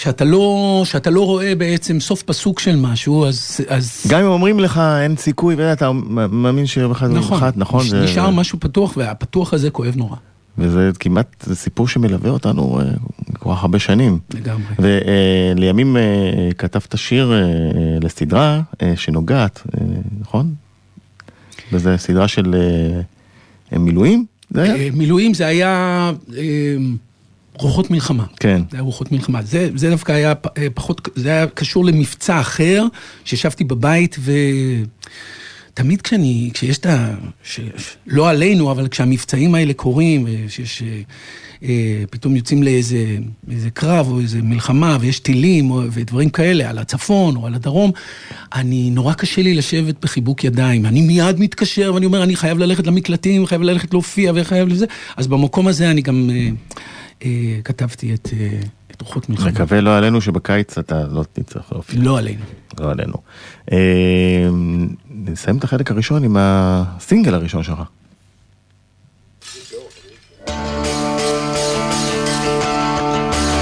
כשאתה 0.00 0.24
לא, 0.24 0.80
כשאתה 0.84 1.10
לא 1.10 1.26
רואה 1.26 1.54
בעצם 1.54 2.00
סוף 2.00 2.22
פסוק 2.22 2.60
של 2.60 2.76
משהו, 2.76 3.26
אז... 3.26 3.60
אז... 3.68 4.06
גם 4.08 4.20
אם 4.20 4.26
אומרים 4.26 4.60
לך 4.60 4.80
אין 5.02 5.16
סיכוי, 5.16 5.54
ואתה 5.54 5.92
מאמין 5.92 6.66
שיום 6.66 6.90
אחד 6.90 7.10
נכון, 7.10 7.36
ינחת, 7.38 7.56
נכון? 7.56 7.80
נש- 7.84 7.90
זה- 7.90 8.04
נשאר 8.04 8.30
משהו 8.30 8.60
פתוח, 8.60 8.96
והפתוח 8.96 9.54
הזה 9.54 9.70
כואב 9.70 9.96
נורא. 9.96 10.16
וזה 10.58 10.90
כמעט, 11.00 11.26
זה 11.46 11.56
סיפור 11.56 11.88
שמלווה 11.88 12.30
אותנו 12.30 12.80
אה, 12.80 12.84
כל 13.38 13.50
כך 13.54 13.62
הרבה 13.62 13.78
שנים. 13.78 14.18
לגמרי. 14.34 14.62
ולימים 15.56 15.96
אה, 15.96 16.02
כתבת 16.58 16.98
שיר 16.98 17.32
אה, 17.32 17.38
לסדרה 18.00 18.60
אה, 18.82 18.92
שנוגעת, 18.96 19.62
אה, 19.80 19.86
נכון? 20.20 20.54
וזו 21.72 21.90
סדרה 21.96 22.28
של 22.28 22.54
אה, 23.72 23.78
מילואים? 23.78 24.24
זה 24.50 24.62
היה? 24.62 24.74
אה, 24.76 24.88
מילואים 24.92 25.34
זה 25.34 25.46
היה 25.46 26.10
אה, 26.36 26.76
רוחות 27.60 27.90
מלחמה. 27.90 28.24
כן. 28.40 28.62
זה 28.70 28.76
היה 28.76 28.82
רוחות 28.82 29.12
מלחמה. 29.12 29.42
זה, 29.42 29.70
זה 29.74 29.90
דווקא 29.90 30.12
היה 30.12 30.32
אה, 30.58 30.66
פחות, 30.74 31.08
זה 31.14 31.28
היה 31.28 31.46
קשור 31.46 31.84
למבצע 31.84 32.40
אחר, 32.40 32.84
שישבתי 33.24 33.64
בבית 33.64 34.16
ותמיד 35.72 36.02
כשאני, 36.02 36.50
כשיש 36.54 36.78
את 36.78 36.86
ה... 36.86 37.14
ש, 37.42 37.60
לא 38.06 38.30
עלינו, 38.30 38.70
אבל 38.70 38.88
כשהמבצעים 38.88 39.54
האלה 39.54 39.72
קורים, 39.72 40.26
ושיש... 40.26 40.82
אה, 40.82 41.02
אה, 41.62 42.04
פתאום 42.10 42.36
יוצאים 42.36 42.62
לאיזה 42.62 43.16
איזה 43.50 43.70
קרב 43.70 44.08
או 44.10 44.20
איזה 44.20 44.42
מלחמה 44.42 44.96
ויש 45.00 45.18
טילים 45.18 45.70
או, 45.70 45.82
ודברים 45.92 46.30
כאלה 46.30 46.70
על 46.70 46.78
הצפון 46.78 47.36
או 47.36 47.46
על 47.46 47.54
הדרום, 47.54 47.90
אני, 48.54 48.90
נורא 48.90 49.12
קשה 49.12 49.42
לי 49.42 49.54
לשבת 49.54 49.94
בחיבוק 50.02 50.44
ידיים. 50.44 50.86
אני 50.86 51.00
מיד 51.00 51.40
מתקשר 51.40 51.90
ואני 51.94 52.06
אומר, 52.06 52.22
אני 52.22 52.36
חייב 52.36 52.58
ללכת 52.58 52.86
למקלטים, 52.86 53.46
חייב 53.46 53.62
ללכת 53.62 53.92
להופיע 53.92 54.32
וחייב 54.34 54.68
לזה. 54.68 54.86
אז 55.16 55.26
במקום 55.26 55.68
הזה 55.68 55.90
אני 55.90 56.02
גם 56.02 56.30
אה, 56.30 56.48
כתבתי 57.64 58.14
את, 58.14 58.28
אה, 58.32 58.60
את 58.90 59.00
רוחות 59.00 59.28
מלחמה. 59.28 59.50
מקווה 59.50 59.80
לא 59.80 59.96
עלינו 59.96 60.20
שבקיץ 60.20 60.78
אתה 60.78 61.04
לא 61.10 61.24
תצטרך 61.32 61.72
להופיע. 61.72 62.00
לא 62.02 62.18
עלינו. 62.18 62.44
לא 62.80 62.90
עלינו. 62.90 63.14
אה, 63.72 64.48
נסיים 65.10 65.58
את 65.58 65.64
החלק 65.64 65.90
הראשון 65.90 66.24
עם 66.24 66.36
הסינגל 66.38 67.34
הראשון 67.34 67.62
שלך. 67.62 67.82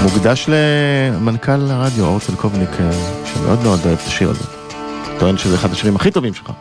מוקדש 0.03 0.49
למנכ"ל 0.49 1.71
הרדיו 1.71 2.05
אורצל 2.05 2.35
קובניק, 2.35 2.69
אה, 2.79 2.91
שמאוד 3.25 3.63
מאוד 3.63 3.79
אוהב 3.85 3.97
את 4.01 4.07
השיר 4.07 4.29
הזה. 4.29 4.43
טוען 5.19 5.37
שזה 5.37 5.55
אחד 5.55 5.71
השירים 5.71 5.95
הכי 5.95 6.11
טובים 6.11 6.33
שלך. 6.33 6.51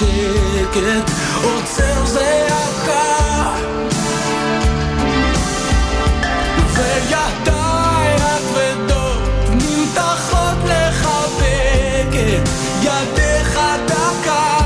שקט 0.00 1.10
עוצר 1.42 2.06
זעקה 2.06 3.50
וידיי 6.74 8.16
הכבדות 8.16 9.22
נמתחות 9.50 10.58
לחבק 10.64 12.14
את 12.14 12.48
ידך 12.82 13.60
דקה. 13.86 14.56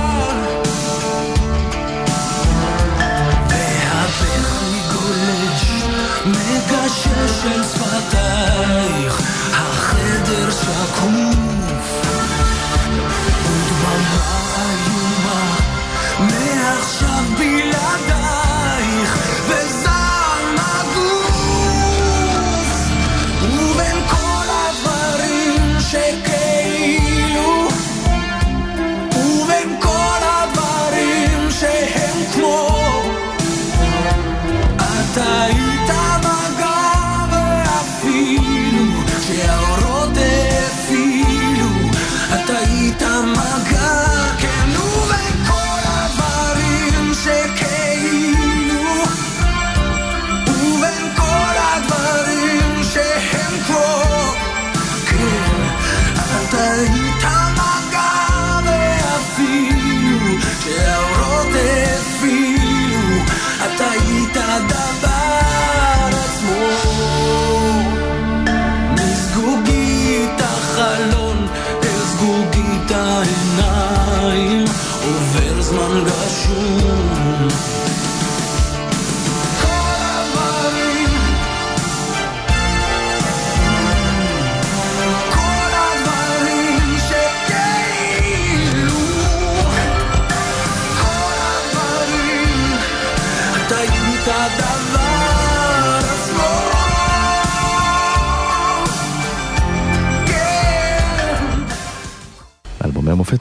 והבכי 3.48 4.80
גולש 4.92 5.84
מגשש 6.26 7.46
אל 7.46 7.62
שפתייך 7.62 9.20
החדר 9.52 10.50
שקוף 10.50 11.43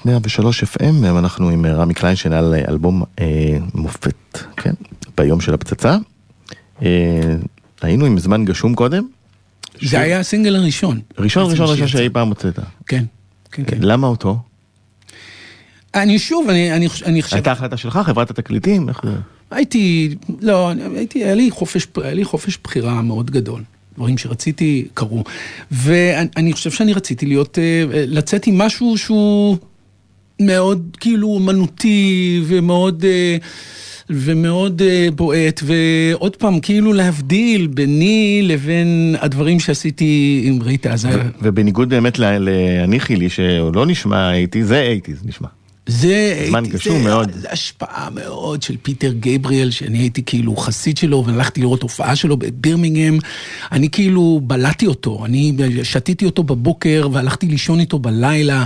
103 0.06 0.64
FM, 0.64 1.06
אנחנו 1.06 1.50
עם 1.50 1.66
רמי 1.66 1.94
קליין 1.94 2.16
שנעל 2.16 2.54
אלבום 2.68 3.04
אה, 3.20 3.58
מופת, 3.74 4.38
כן, 4.58 4.74
ביום 5.18 5.42
של 5.42 5.54
הפצצה. 5.54 5.98
אה, 6.82 7.36
היינו 7.82 8.06
עם 8.06 8.20
זמן 8.20 8.46
גשום 8.46 8.76
קודם. 8.76 9.08
זה 9.82 10.00
היה 10.00 10.20
הסינגל 10.20 10.56
הראשון. 10.56 11.02
ראשון 11.18 11.52
ראשון 11.52 11.70
ראשון. 11.70 11.88
שאי 11.88 12.10
פעם 12.10 12.28
הוצאת. 12.28 12.60
כן, 12.88 13.04
כן, 13.52 13.64
כן. 13.68 13.78
למה 13.82 14.08
אותו? 14.08 14.40
אני 15.96 16.20
שוב, 16.20 16.50
אני, 16.50 16.74
אני, 16.74 16.88
אני 17.06 17.22
חושב... 17.22 17.36
הייתה 17.36 17.52
החלטה 17.52 17.78
שלך, 17.78 18.00
חברת 18.06 18.30
התקליטים? 18.30 18.90
איך 18.90 19.02
זה? 19.04 19.12
הייתי, 19.52 20.16
לא, 20.42 20.72
הייתי, 20.96 21.24
היה 21.24 21.36
לי 21.36 21.52
חופש, 21.52 21.88
היה 22.04 22.14
לי 22.14 22.26
חופש 22.26 22.58
בחירה 22.64 23.02
מאוד 23.02 23.32
גדול. 23.32 23.64
דברים 23.98 24.18
שרציתי 24.18 24.88
קרו. 24.94 25.24
ואני 25.72 26.30
אני 26.38 26.54
חושב 26.54 26.72
שאני 26.72 26.94
רציתי 26.94 27.26
להיות, 27.26 27.60
אה, 27.60 27.84
לצאת 28.08 28.48
עם 28.48 28.58
משהו 28.58 28.98
שהוא 28.98 29.58
מאוד 30.40 30.98
כאילו 31.00 31.28
אומנותי 31.28 32.42
ומאוד... 32.48 33.06
אה, 33.06 33.38
ומאוד 34.10 34.82
אה, 34.82 35.08
בועט, 35.16 35.62
ועוד 35.64 36.36
פעם, 36.36 36.60
כאילו 36.60 36.94
להבדיל 36.94 37.68
ביני 37.68 38.42
לבין 38.44 39.16
הדברים 39.20 39.60
שעשיתי 39.60 40.42
עם 40.46 40.62
ריטה. 40.62 40.96
ו- 41.04 41.30
ובניגוד 41.42 41.90
באמת 41.90 42.20
להניחי 42.20 43.30
שהוא 43.30 43.76
לא 43.76 43.86
נשמע 43.86 44.32
אייטי, 44.34 44.64
זה 44.64 44.82
אייטי, 44.82 45.14
זה 45.14 45.22
נשמע. 45.26 45.48
זה, 45.88 46.46
זמן 46.48 46.66
גשום 46.66 46.98
זה, 46.98 47.04
מאוד. 47.04 47.32
זה 47.34 47.48
השפעה 47.52 48.10
מאוד 48.10 48.62
של 48.62 48.76
פיטר 48.82 49.14
גבריאל, 49.20 49.72
שאני 49.72 49.98
הייתי 49.98 50.24
כאילו 50.26 50.56
חסיד 50.56 50.98
שלו, 50.98 51.24
והלכתי 51.26 51.62
לראות 51.62 51.82
הופעה 51.82 52.16
שלו 52.16 52.38
בבירמינגהם. 52.38 53.20
אני 53.72 53.90
כאילו 53.90 54.42
בלעתי 54.44 54.88
אותו, 54.88 55.26
אני 55.26 55.54
שתיתי 55.84 56.26
אותו 56.26 56.44
בבוקר 56.44 57.08
והלכתי 57.12 57.48
לישון 57.48 57.80
איתו 57.80 58.00
בלילה. 58.00 58.66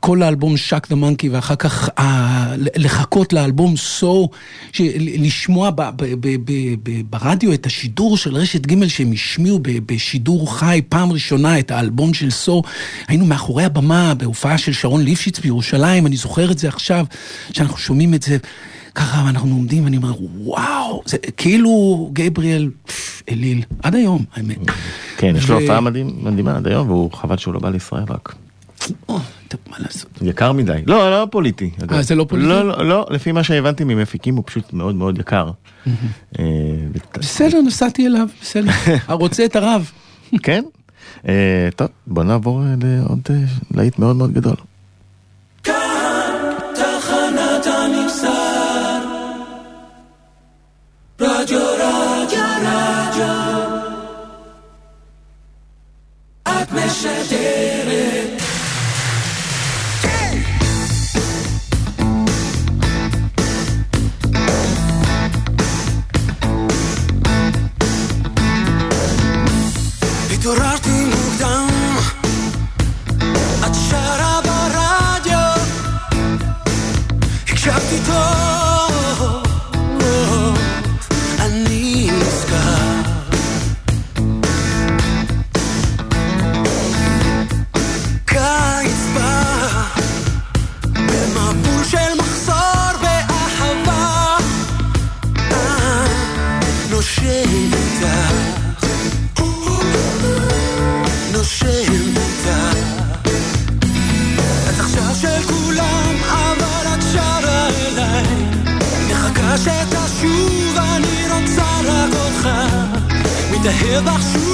כל 0.00 0.22
האלבום 0.22 0.56
שאק 0.56 0.88
דה 0.88 0.96
מנקי, 0.96 1.28
ואחר 1.28 1.56
כך 1.56 1.88
אה, 1.98 2.54
לחכות 2.56 3.32
לאלבום 3.32 3.76
סו, 3.76 4.28
so, 4.72 4.78
לשמוע 4.98 5.70
ב, 5.70 5.82
ב, 5.96 6.04
ב, 6.20 6.36
ב, 6.44 6.52
ב, 6.82 7.02
ברדיו 7.10 7.52
את 7.52 7.66
השידור 7.66 8.16
של 8.16 8.34
רשת 8.34 8.66
ג' 8.66 8.86
שהם 8.86 9.12
השמיעו 9.12 9.60
בשידור 9.86 10.58
חי 10.58 10.80
פעם 10.88 11.12
ראשונה 11.12 11.58
את 11.58 11.70
האלבום 11.70 12.14
של 12.14 12.30
סו. 12.30 12.62
היינו 13.08 13.26
מאחורי 13.26 13.64
הבמה 13.64 14.14
בהופעה 14.14 14.58
של 14.58 14.72
שרון 14.72 15.02
ליפשיץ 15.02 15.38
בירושלים, 15.38 16.06
אני 16.06 16.16
זוכר 16.16 16.47
את 16.50 16.58
זה 16.58 16.68
עכשיו, 16.68 17.04
שאנחנו 17.52 17.76
שומעים 17.76 18.14
את 18.14 18.22
זה. 18.22 18.36
ככה 18.94 19.22
ואנחנו 19.26 19.50
עומדים 19.50 19.84
ואני 19.84 19.96
אומר 19.96 20.12
וואו 20.20 21.02
זה 21.06 21.16
כאילו 21.36 22.10
גבריאל 22.12 22.70
אליל 23.28 23.62
עד 23.82 23.94
היום 23.94 24.24
האמת. 24.34 24.58
כן, 25.16 25.34
יש 25.36 25.48
לו 25.48 25.60
הופעה 25.60 25.80
מדהימה 25.80 26.56
עד 26.56 26.66
היום, 26.66 26.90
והוא 26.90 27.12
חבל 27.12 27.36
שהוא 27.36 27.54
לא 27.54 27.60
בא 27.60 27.70
לישראל 27.70 28.04
רק. 28.08 28.34
טוב, 29.48 29.60
מה 29.70 29.76
לעשות. 29.78 30.10
יקר 30.22 30.52
מדי. 30.52 30.82
לא, 30.86 31.10
לא 31.10 31.26
פוליטי. 31.30 31.70
אה, 31.92 32.02
זה 32.02 32.14
לא 32.14 32.26
פוליטי? 32.28 32.48
לא, 32.48 32.68
לא, 32.68 32.88
לא, 32.88 33.06
לפי 33.10 33.32
מה 33.32 33.44
שהבנתי 33.44 33.84
ממפיקים 33.84 34.36
הוא 34.36 34.44
פשוט 34.46 34.72
מאוד 34.72 34.94
מאוד 34.94 35.18
יקר. 35.18 35.50
אה, 36.38 36.44
בסדר 37.18 37.60
נסעתי 37.60 38.06
אליו 38.06 38.28
בסדר 38.42 38.70
הרוצה 39.08 39.44
את 39.44 39.56
הרב. 39.56 39.90
כן? 40.42 40.64
אה, 41.28 41.68
טוב, 41.76 41.88
בוא 42.06 42.24
נעבור 42.24 42.62
אה, 42.62 42.74
לעוד 42.82 43.20
להיט 43.74 43.98
מאוד 43.98 44.16
מאוד 44.16 44.32
גדול. 44.32 44.56
את 56.68 56.72
משדרת 56.72 58.42
התעוררתי 70.32 71.04
מוקדם 71.04 71.66
את 73.66 73.74
שרה 73.90 74.40
ברדיו 74.44 75.64
הקשבתי 77.48 77.96
טוב, 78.06 78.47
מתאהב 114.00 114.18
בך 114.18 114.47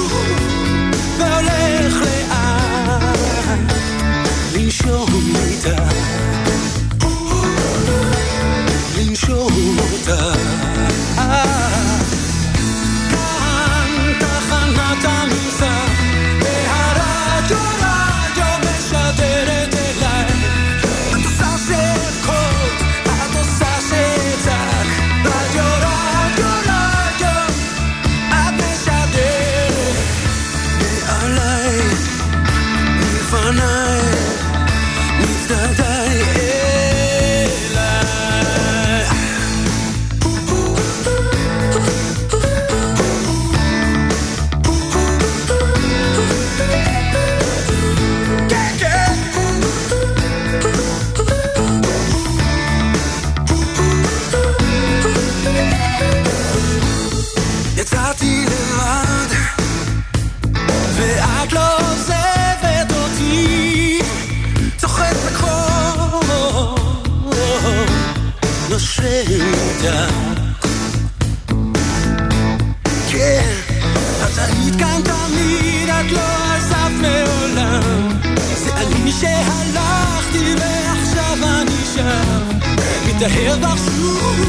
מתאהב 83.15 83.77
שוב 83.77 84.39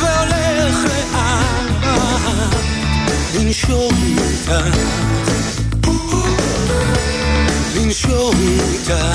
והולך 0.00 0.76
לאט, 0.84 1.84
לנשום 3.34 3.94
איתך. 4.18 4.52
לנשום 7.76 8.34
איתה. 8.40 9.12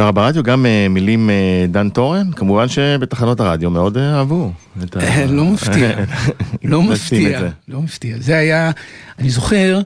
שרה 0.00 0.12
ברדיו 0.12 0.42
גם 0.42 0.66
אה, 0.66 0.86
מילים 0.90 1.30
אה, 1.30 1.66
דן 1.68 1.88
תורן, 1.88 2.30
כמובן 2.32 2.68
שבתחנות 2.68 3.40
הרדיו 3.40 3.70
מאוד 3.70 3.96
אה, 3.96 4.18
אהבו. 4.18 4.52
אה, 5.00 5.26
לא 5.26 5.44
מפתיע, 5.44 5.90
לא 6.64 6.82
מפתיע. 6.82 7.48
לא 7.68 7.82
מפתיע. 7.82 8.16
זה 8.20 8.36
היה, 8.38 8.70
אני 9.18 9.30
זוכר 9.30 9.80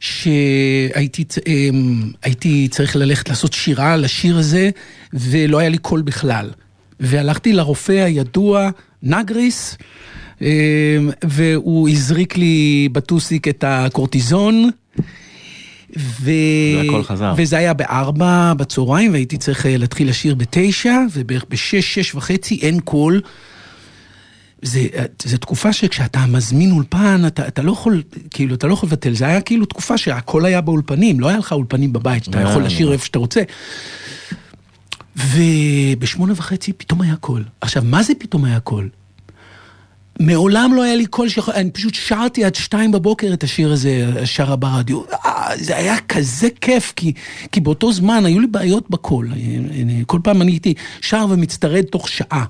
שהייתי 0.00 1.24
אמ, 1.46 2.12
צריך 2.70 2.96
ללכת 2.96 3.28
לעשות 3.28 3.52
שירה 3.52 3.96
לשיר 3.96 4.38
הזה, 4.38 4.70
ולא 5.12 5.58
היה 5.58 5.68
לי 5.68 5.78
קול 5.78 6.02
בכלל. 6.02 6.50
והלכתי 7.00 7.52
לרופא 7.52 7.92
הידוע, 7.92 8.70
נגריס, 9.02 9.76
אמ, 10.40 10.46
והוא 11.24 11.88
הזריק 11.88 12.36
לי 12.36 12.88
בטוסיק 12.92 13.48
את 13.48 13.64
הקורטיזון. 13.66 14.70
ו... 15.98 16.30
והכל 16.76 17.02
חזר. 17.02 17.34
וזה 17.36 17.56
היה 17.56 17.74
בארבע 17.74 18.52
בצהריים, 18.56 19.12
והייתי 19.12 19.36
צריך 19.36 19.66
אה, 19.66 19.76
להתחיל 19.76 20.08
לשיר 20.08 20.34
בתשע, 20.34 20.96
ובערך 21.12 21.44
בשש, 21.48 21.94
שש 21.94 22.14
וחצי 22.14 22.58
אין 22.62 22.80
קול. 22.80 23.20
זה, 24.62 24.86
זה 25.22 25.38
תקופה 25.38 25.72
שכשאתה 25.72 26.26
מזמין 26.26 26.72
אולפן, 26.72 27.22
אתה, 27.26 27.48
אתה 27.48 27.62
לא 27.62 27.72
יכול, 27.72 28.02
כאילו, 28.30 28.54
אתה 28.54 28.66
לא 28.66 28.72
יכול 28.72 28.86
לבטל. 28.86 29.14
זה 29.14 29.26
היה 29.26 29.40
כאילו 29.40 29.66
תקופה 29.66 29.98
שהכל 29.98 30.44
היה 30.44 30.60
באולפנים, 30.60 31.20
לא 31.20 31.28
היה 31.28 31.38
לך 31.38 31.52
אולפנים 31.52 31.92
בבית, 31.92 32.24
שאתה 32.24 32.38
אה, 32.38 32.50
יכול 32.50 32.62
לשיר 32.64 32.88
אה. 32.88 32.92
איפה 32.92 33.04
שאתה 33.06 33.18
רוצה. 33.18 33.42
ובשמונה 35.16 36.32
וחצי 36.36 36.72
פתאום 36.72 37.00
היה 37.00 37.16
קול. 37.16 37.44
עכשיו, 37.60 37.82
מה 37.86 38.02
זה 38.02 38.12
פתאום 38.18 38.44
היה 38.44 38.60
קול? 38.60 38.88
מעולם 40.20 40.74
לא 40.74 40.82
היה 40.82 40.96
לי 40.96 41.06
קול 41.06 41.28
שיכול, 41.28 41.54
אני 41.54 41.70
פשוט 41.70 41.94
שרתי 41.94 42.44
עד 42.44 42.54
שתיים 42.54 42.92
בבוקר 42.92 43.30
את 43.32 43.42
השיר 43.44 43.72
הזה, 43.72 44.12
שרה 44.24 44.56
ברדיו. 44.56 45.02
אה, 45.24 45.56
זה 45.56 45.76
היה 45.76 45.96
כזה 46.08 46.48
כיף, 46.60 46.92
כי, 46.96 47.12
כי 47.52 47.60
באותו 47.60 47.92
זמן 47.92 48.26
היו 48.26 48.40
לי 48.40 48.46
בעיות 48.46 48.90
בקול. 48.90 49.28
אני- 49.32 50.04
כל 50.06 50.18
פעם 50.24 50.42
אני 50.42 50.52
הייתי 50.52 50.74
שר 51.00 51.26
ומצטרד 51.30 51.82
תוך 51.84 52.08
שעה. 52.08 52.44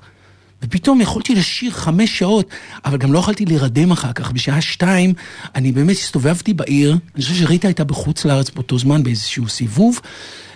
ופתאום 0.63 1.01
יכולתי 1.01 1.35
לשיר 1.35 1.71
חמש 1.71 2.19
שעות, 2.19 2.49
אבל 2.85 2.97
גם 2.97 3.13
לא 3.13 3.19
יכולתי 3.19 3.45
להירדם 3.45 3.91
אחר 3.91 4.13
כך. 4.13 4.31
בשעה 4.31 4.61
שתיים, 4.61 5.13
אני 5.55 5.71
באמת 5.71 5.95
הסתובבתי 5.95 6.53
בעיר, 6.53 6.91
אני 7.15 7.23
חושב 7.23 7.35
שריטה 7.35 7.67
הייתה 7.67 7.83
בחוץ 7.83 8.25
לארץ 8.25 8.49
באותו 8.49 8.79
זמן 8.79 9.03
באיזשהו 9.03 9.49
סיבוב, 9.49 9.99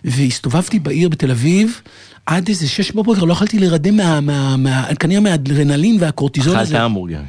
והסתובבתי 0.04 0.80
בעיר 0.80 1.10
בתל 1.10 1.32
אביב. 1.32 1.82
עד 2.26 2.50
איזה 2.50 2.68
שש 2.68 2.92
בבוקר, 2.92 3.24
לא 3.24 3.34
יכולתי 3.34 3.60
להירדם 3.60 3.98
מה, 3.98 4.22
מה, 4.22 4.58
מה, 4.58 4.86
כנראה 5.00 5.22
מהאדרנלין 5.22 5.98
והקורטיזון 6.00 6.56
אכלת 6.56 6.68
הזה. 6.68 6.82
המבורגר. 6.82 7.20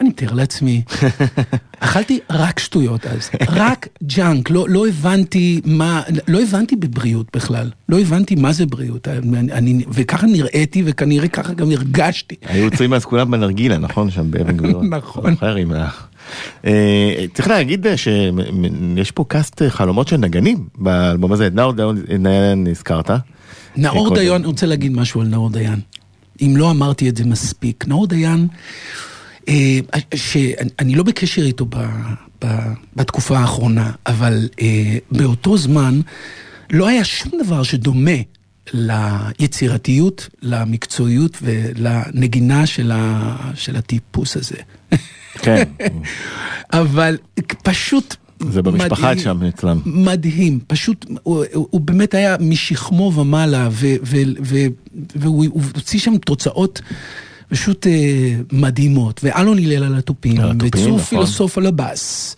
אני 0.00 0.08
מתאר 0.08 0.32
לעצמי. 0.32 0.82
אכלתי 1.80 2.18
רק 2.30 2.58
שטויות 2.58 3.06
אז, 3.06 3.30
רק 3.48 3.88
junk, 4.02 4.50
לא, 4.50 4.66
לא 4.68 4.88
הבנתי 4.88 5.60
מה, 5.64 6.02
לא 6.28 6.42
הבנתי 6.42 6.76
בבריאות 6.76 7.26
בכלל, 7.36 7.70
לא 7.88 8.00
הבנתי 8.00 8.34
מה 8.34 8.52
זה 8.52 8.66
בריאות, 8.66 9.08
אני, 9.08 9.52
אני, 9.52 9.84
וככה 9.92 10.26
נראיתי 10.26 10.82
וכנראה 10.86 11.28
ככה 11.28 11.54
גם 11.54 11.70
הרגשתי. 11.70 12.34
היו 12.46 12.64
עוצרים 12.64 12.94
אז 12.94 13.04
כולם 13.04 13.30
בנרגילה, 13.30 13.78
נכון? 13.78 14.10
שם 14.10 14.30
באבן 14.30 14.56
גבירון. 14.56 14.88
נכון. 14.94 15.34
אה, 16.64 17.24
צריך 17.34 17.48
להגיד 17.48 17.86
אה, 17.86 17.96
שיש 17.96 19.10
פה 19.10 19.24
קאסט 19.28 19.62
אה, 19.62 19.70
חלומות 19.70 20.08
של 20.08 20.16
נגנים 20.16 20.66
באלבום 20.78 21.32
הזה, 21.32 21.46
את 21.46 21.54
נאור 21.54 21.72
דיין 21.72 22.66
הזכרת. 22.70 23.10
נאור. 23.76 24.14
דיין, 24.14 24.32
אני 24.32 24.46
רוצה 24.46 24.66
להגיד 24.66 24.92
משהו 24.92 25.20
על 25.20 25.26
נאור 25.26 25.50
דיין. 25.50 25.80
אם 26.42 26.54
לא 26.56 26.70
אמרתי 26.70 27.08
את 27.08 27.16
זה 27.16 27.24
מספיק. 27.24 27.84
נאור 27.88 28.06
דיין, 28.06 28.48
שאני 30.14 30.94
לא 30.94 31.02
בקשר 31.02 31.42
איתו 31.42 31.64
ב, 31.64 31.76
ב, 32.44 32.46
בתקופה 32.96 33.38
האחרונה, 33.38 33.90
אבל 34.06 34.48
באותו 35.12 35.56
זמן 35.56 36.00
לא 36.70 36.88
היה 36.88 37.04
שום 37.04 37.32
דבר 37.44 37.62
שדומה 37.62 38.10
ליצירתיות, 38.72 40.28
למקצועיות 40.42 41.38
ולנגינה 41.42 42.66
של, 42.66 42.90
ה, 42.94 43.36
של 43.54 43.76
הטיפוס 43.76 44.36
הזה. 44.36 44.56
כן, 45.34 45.62
אבל 46.72 47.16
פשוט... 47.62 48.16
זה 48.50 48.62
במשפחה 48.62 49.10
מדהים. 49.10 49.24
שם 49.24 49.44
אצלם. 49.44 49.80
מדהים, 49.84 50.60
פשוט, 50.66 51.06
הוא, 51.22 51.44
הוא, 51.54 51.66
הוא 51.70 51.80
באמת 51.80 52.14
היה 52.14 52.36
משכמו 52.40 53.12
ומעלה, 53.14 53.68
ו, 53.72 53.86
ו, 54.02 54.16
ו, 54.42 54.56
והוא 55.16 55.44
הוא 55.46 55.62
הוציא 55.74 56.00
שם 56.00 56.16
תוצאות 56.16 56.80
פשוט 57.48 57.86
אה, 57.86 58.34
מדהימות, 58.52 59.20
ואלון 59.24 59.58
הלל 59.58 59.84
על 59.84 59.94
התופים, 59.94 60.40
על 60.40 60.50
התופים, 60.50 60.68
וצור 60.68 60.96
נכון. 60.96 61.00
פילוסוף 61.00 61.58
על 61.58 61.66
הבאס, 61.66 62.36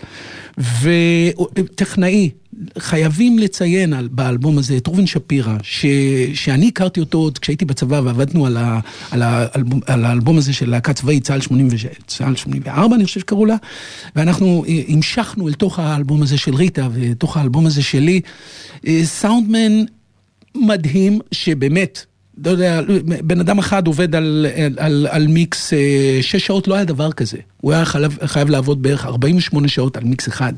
וטכנאי, 0.58 2.30
חייבים 2.78 3.38
לציין 3.38 3.92
על, 3.92 4.08
באלבום 4.08 4.58
הזה 4.58 4.76
את 4.76 4.88
ראובן 4.88 5.06
שפירא, 5.06 5.56
ש, 5.62 5.86
שאני 6.34 6.68
הכרתי 6.68 7.00
אותו 7.00 7.18
עוד 7.18 7.38
כשהייתי 7.38 7.64
בצבא 7.64 8.00
ועבדנו 8.04 8.46
על, 8.46 8.56
ה, 8.56 8.80
על, 9.10 9.22
האלבום, 9.22 9.80
על 9.86 10.04
האלבום 10.04 10.38
הזה 10.38 10.52
של 10.52 10.70
להקה 10.70 10.92
צבאית, 10.92 11.24
צה"ל 11.24 11.40
86, 11.40 11.86
צה"ל 12.06 12.36
84 12.36 12.96
אני 12.96 13.04
חושב 13.04 13.20
שקראו 13.20 13.46
לה, 13.46 13.56
ואנחנו 14.16 14.64
אה, 14.68 14.82
המשכנו 14.88 15.48
אל 15.48 15.52
תוך 15.52 15.78
האלבום 15.78 16.22
הזה 16.22 16.38
של 16.38 16.54
ריטה 16.54 16.88
ותוך 16.92 17.36
האלבום 17.36 17.66
הזה 17.66 17.82
שלי, 17.82 18.20
אה, 18.86 19.00
סאונדמן 19.04 19.84
מדהים 20.54 21.18
שבאמת, 21.32 22.06
לא 22.44 22.50
יודע, 22.50 22.80
בן 23.24 23.40
אדם 23.40 23.58
אחד 23.58 23.86
עובד 23.86 24.14
על, 24.14 24.46
על, 24.56 24.72
על, 24.78 25.06
על 25.10 25.26
מיקס 25.26 25.72
אה, 25.72 25.78
שש 26.22 26.46
שעות, 26.46 26.68
לא 26.68 26.74
היה 26.74 26.84
דבר 26.84 27.12
כזה. 27.12 27.36
הוא 27.60 27.72
היה 27.72 27.84
חייב, 27.84 28.18
חייב 28.26 28.50
לעבוד 28.50 28.82
בערך 28.82 29.06
48 29.06 29.68
שעות 29.68 29.96
על 29.96 30.04
מיקס 30.04 30.28
אחד. 30.28 30.52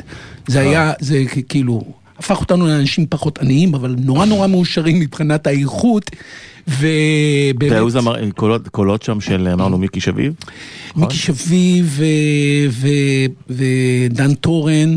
זה 0.47 0.61
היה, 0.61 0.93
זה 1.01 1.22
כאילו, 1.49 1.83
הפך 2.18 2.41
אותנו 2.41 2.66
לאנשים 2.66 3.07
פחות 3.11 3.39
עניים, 3.39 3.74
אבל 3.74 3.95
נורא 3.99 4.24
נורא 4.26 4.47
מאושרים 4.47 5.01
מבחינת 5.01 5.47
האיכות, 5.47 6.11
ובאמת... 6.68 7.72
והיו 7.72 7.91
זמר- 7.91 8.30
קולות- 8.30 8.68
קולות 8.68 9.03
שם 9.03 9.20
של 9.20 9.49
אמרנו 9.53 9.78
מיקי 9.78 10.01
שביב? 10.01 10.35
מיקי 10.97 11.14
שביב 11.16 11.99
ו- 11.99 12.07
ו- 12.70 13.53
ודן 14.11 14.35
טורן, 14.35 14.97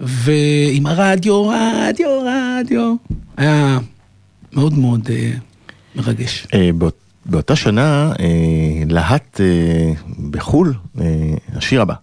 ועם 0.00 0.86
הרדיו, 0.86 1.48
רדיו, 1.48 2.08
רדיו. 2.26 2.94
היה 3.36 3.78
מאוד 4.52 4.78
מאוד 4.78 5.08
אה, 5.10 5.30
מרגש. 6.06 6.46
אה, 6.54 6.70
באות- 6.78 6.94
באותה 7.26 7.56
שנה 7.56 8.12
אה, 8.20 8.26
להט 8.88 9.40
אה, 9.40 9.92
בחו"ל, 10.30 10.74
השיר 11.56 11.82
הבא. 11.82 11.94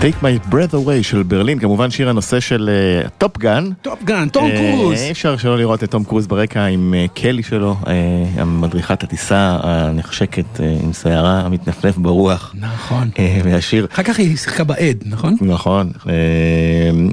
Take 0.00 0.22
my 0.22 0.52
breath 0.52 0.74
away 0.74 1.02
של 1.02 1.22
ברלין, 1.22 1.58
כמובן 1.58 1.90
שיר 1.90 2.08
הנושא 2.08 2.40
של 2.40 2.70
טופ 3.18 3.38
גן. 3.38 3.64
טופ 3.82 4.02
גן, 4.04 4.28
תום 4.28 4.44
אה, 4.50 4.56
קרוז. 4.56 5.00
אי 5.00 5.10
אפשר 5.10 5.36
שלא 5.36 5.58
לראות 5.58 5.84
את 5.84 5.90
תום 5.90 6.04
קרוז 6.04 6.26
ברקע 6.26 6.64
עם 6.64 6.94
אה, 6.94 7.06
קלי 7.14 7.42
שלו, 7.42 7.76
אה, 7.86 7.92
המדריכת 8.36 9.02
הטיסה 9.02 9.58
הנחשקת 9.62 10.60
אה, 10.60 10.76
עם 10.82 10.92
שערה 10.92 11.40
המתנפנף 11.40 11.96
ברוח. 11.96 12.54
נכון. 12.58 13.10
והשיר, 13.44 13.86
אחר 13.92 14.02
כך 14.02 14.18
היא 14.18 14.36
שיחקה 14.36 14.64
בעד, 14.64 15.04
נכון? 15.06 15.36
נכון. 15.40 15.92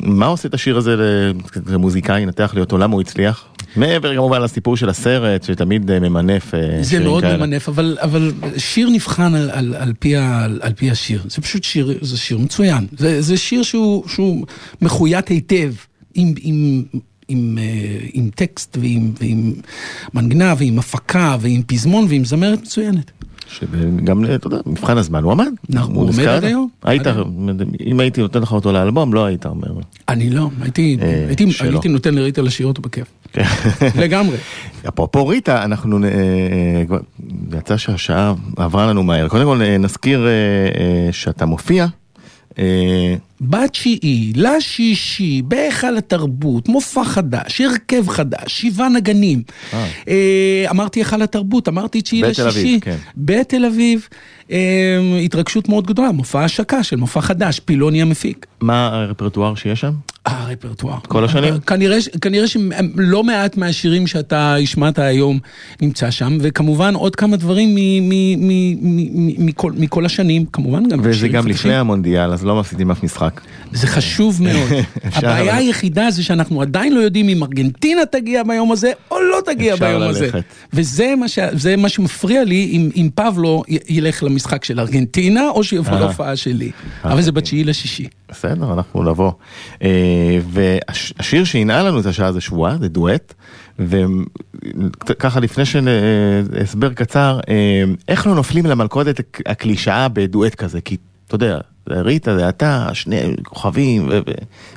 מה 0.04 0.26
עושה 0.26 0.48
את 0.48 0.54
השיר 0.54 0.78
הזה 0.78 0.96
למוזיקאי, 1.68 2.26
נתח 2.26 2.52
לי 2.54 2.62
אותו, 2.62 2.78
למה 2.78 2.94
הוא 2.94 3.02
הצליח? 3.02 3.46
מעבר 3.76 4.16
כמובן 4.16 4.42
לסיפור 4.42 4.78
של 4.78 4.90
הסרט, 4.90 5.44
שתמיד 5.44 5.92
אה, 5.92 6.00
ממנף 6.00 6.54
אה, 6.54 6.60
זה 6.82 7.00
מאוד 7.00 7.24
כאלה. 7.24 7.38
ממנף, 7.38 7.70
אבל, 7.70 7.98
אבל 8.02 8.32
שיר 8.58 8.90
נבחן 8.90 9.36
על, 9.36 9.50
על, 9.50 9.76
על, 9.78 9.94
פי 10.00 10.18
ה, 10.18 10.44
על, 10.44 10.60
על 10.62 10.74
פי 10.74 10.92
השיר. 10.92 11.22
זה 11.28 11.42
פשוט 11.42 11.64
שיר, 11.64 11.98
זה 12.02 12.18
שיר 12.18 12.38
מצוין. 12.38 12.88
זה, 12.98 13.22
זה 13.22 13.38
שיר 13.38 13.64
שהוא, 13.64 14.08
שהוא 14.08 14.46
מחויית 14.82 15.28
היטב, 15.28 15.74
עם, 16.16 16.34
עם, 16.42 16.84
עם, 17.28 17.58
אה, 17.62 18.08
עם 18.14 18.30
טקסט 18.36 18.78
ועם, 18.82 19.12
ועם 19.20 19.54
מנגנה 20.14 20.54
ועם 20.58 20.80
הפקה 20.80 21.38
ועם 21.40 21.62
פזמון 21.68 22.06
ועם 22.10 22.26
זמרת 22.26 22.62
מצוינת. 22.62 23.12
שגם, 23.50 24.26
אתה 24.36 24.48
יודע, 24.48 24.58
מבחן 24.66 24.98
הזמן 24.98 25.24
הוא 25.24 25.32
עמד. 25.32 25.52
נכון, 25.70 25.96
הוא 25.96 26.04
עומד. 26.04 26.28
עד 26.28 26.44
היום. 26.44 26.70
היית, 26.84 27.04
אם 27.86 28.00
הייתי 28.00 28.22
נותן 28.22 28.42
לך 28.42 28.52
אותו 28.52 28.72
לאלבום, 28.72 29.14
לא 29.14 29.26
היית 29.26 29.46
אומר. 29.46 29.68
אני 30.10 30.30
לא. 30.30 30.50
הייתי 30.62 31.90
נותן 31.90 32.16
לריטה 32.16 32.42
לשיר 32.42 32.68
אותו 32.68 32.82
בכיף. 32.82 33.08
כן. 33.34 33.44
לגמרי. 34.02 34.38
אפרופו 34.88 35.28
ריטה, 35.28 35.64
אנחנו, 35.64 36.04
אה, 36.04 36.10
אה, 36.10 36.98
יצא 37.58 37.78
שהשעה 37.78 38.34
עברה 38.58 38.88
לנו 38.88 39.04
מהר. 39.04 39.28
קודם 39.28 39.46
כל 39.46 39.62
אה, 39.62 39.78
נזכיר 39.78 40.28
שאתה 41.12 41.46
מופיע. 41.46 41.86
בתשיעי, 43.42 44.34
לשישי, 44.36 45.42
בהיכל 45.46 45.98
התרבות, 45.98 46.70
מופע 46.70 47.04
חדש, 47.04 47.62
הרכב 47.62 48.10
חדש, 48.10 48.62
שבעה 48.62 48.90
נגנים. 48.90 49.44
אמרתי 50.70 51.00
היכל 51.00 51.22
התרבות, 51.22 51.68
אמרתי 51.68 52.02
תשיעי 52.02 52.22
בתל 52.22 52.48
לשישי. 52.48 52.68
אביב, 52.68 52.80
כן. 52.82 52.96
בתל 53.18 53.66
אביב. 53.66 54.08
התרגשות 55.26 55.70
מאוד 55.70 55.88
גדולה, 55.88 56.12
מופע 56.12 56.44
השקה 56.44 56.84
של 56.84 56.96
מופע 56.96 57.22
חדש, 57.22 57.60
פילוני 57.60 58.02
המפיק. 58.02 58.46
מה 58.62 58.88
הרפרטואר 58.88 59.56
שיש 59.56 59.82
שם? 59.82 59.92
הרפרטואר. 60.28 60.98
כל 61.08 61.26
השנים? 61.26 61.60
כנראה, 61.60 61.98
כנראה 62.22 62.48
שלא 62.48 63.24
מעט 63.24 63.58
מהשירים 63.58 64.08
שאתה 64.08 64.56
השמעת 64.56 65.00
היום 65.00 65.40
נמצא 65.82 66.12
שם, 66.12 66.38
וכמובן 66.42 66.96
עוד 66.96 67.16
כמה 67.16 67.38
דברים 67.38 67.76
מ- 67.76 68.10
מ- 68.10 68.48
מ- 68.48 68.78
מ- 69.28 69.46
מכל- 69.46 69.72
מכל 69.78 70.06
השנים, 70.06 70.46
כמובן 70.54 70.90
גם 70.90 71.00
וזה 71.04 71.28
גם. 71.28 71.48
לפני 71.48 71.76
המונדיאל, 71.76 72.34
אז 72.34 72.46
לא 72.46 72.60
מפסידים 72.60 72.92
אף 72.92 73.04
משחק. 73.04 73.42
זה 73.74 73.88
חשוב 73.88 74.44
מאוד. 74.44 74.70
הבעיה. 75.16 75.56
היחידה 75.56 76.12
זה 76.12 76.24
שאנחנו 76.24 76.62
עדיין 76.62 76.94
לא 76.96 77.00
יודעים 77.00 77.30
אם 77.30 77.44
ארגנטינה 77.44 78.06
תגיע 78.06 78.44
ביום 78.44 78.72
הזה 78.72 78.92
או 79.12 79.20
לא 79.22 79.38
תגיע 79.46 79.76
ביום 79.76 80.02
הזה. 80.02 80.26
ללכת. 80.26 80.44
וזה 80.74 81.14
מה, 81.20 81.28
ש... 81.28 81.40
מה 81.78 81.90
שמפריע 81.90 82.44
לי 82.44 82.70
אם, 82.72 82.90
אם 82.96 83.10
פבלו 83.16 83.64
י- 83.68 83.78
ילך 83.90 84.24
למשחק 84.24 84.64
של 84.66 84.80
ארגנטינה 84.80 85.50
או 85.50 85.64
שיבוא 85.64 85.94
אה. 85.94 86.00
להופעה 86.00 86.36
שלי. 86.36 86.72
אבל 87.04 87.22
זה 87.22 87.30
אוקיי. 87.30 87.42
בתשיעי 87.42 87.64
לשישי. 87.64 88.08
בסדר, 88.32 88.74
אנחנו 88.74 89.04
נבוא. 89.04 89.32
אה, 90.18 90.40
והשיר 90.50 91.44
שינעל 91.44 91.88
לנו 91.88 92.00
את 92.00 92.06
השעה 92.06 92.32
זה 92.32 92.42
שבועה, 92.42 92.78
זה 92.78 92.88
דואט. 92.88 93.34
וככה 93.80 95.40
לפני 95.40 95.64
שהסבר 95.66 96.94
קצר, 96.94 97.40
אה, 97.50 97.84
איך 98.08 98.28
לא 98.28 98.36
נופלים 98.36 98.66
למלכודת 98.66 99.20
הק- 99.20 99.42
הקלישאה 99.46 100.08
בדואט 100.08 100.56
כזה? 100.56 100.82
כי 100.82 100.98
אתה 101.28 101.36
יודע, 101.36 101.58
זה 101.90 102.02
ריטה, 102.02 102.38
זה 102.38 102.50
אתה, 102.50 102.90
שני 102.94 103.20
כוכבים, 103.44 104.08
ו- 104.12 104.20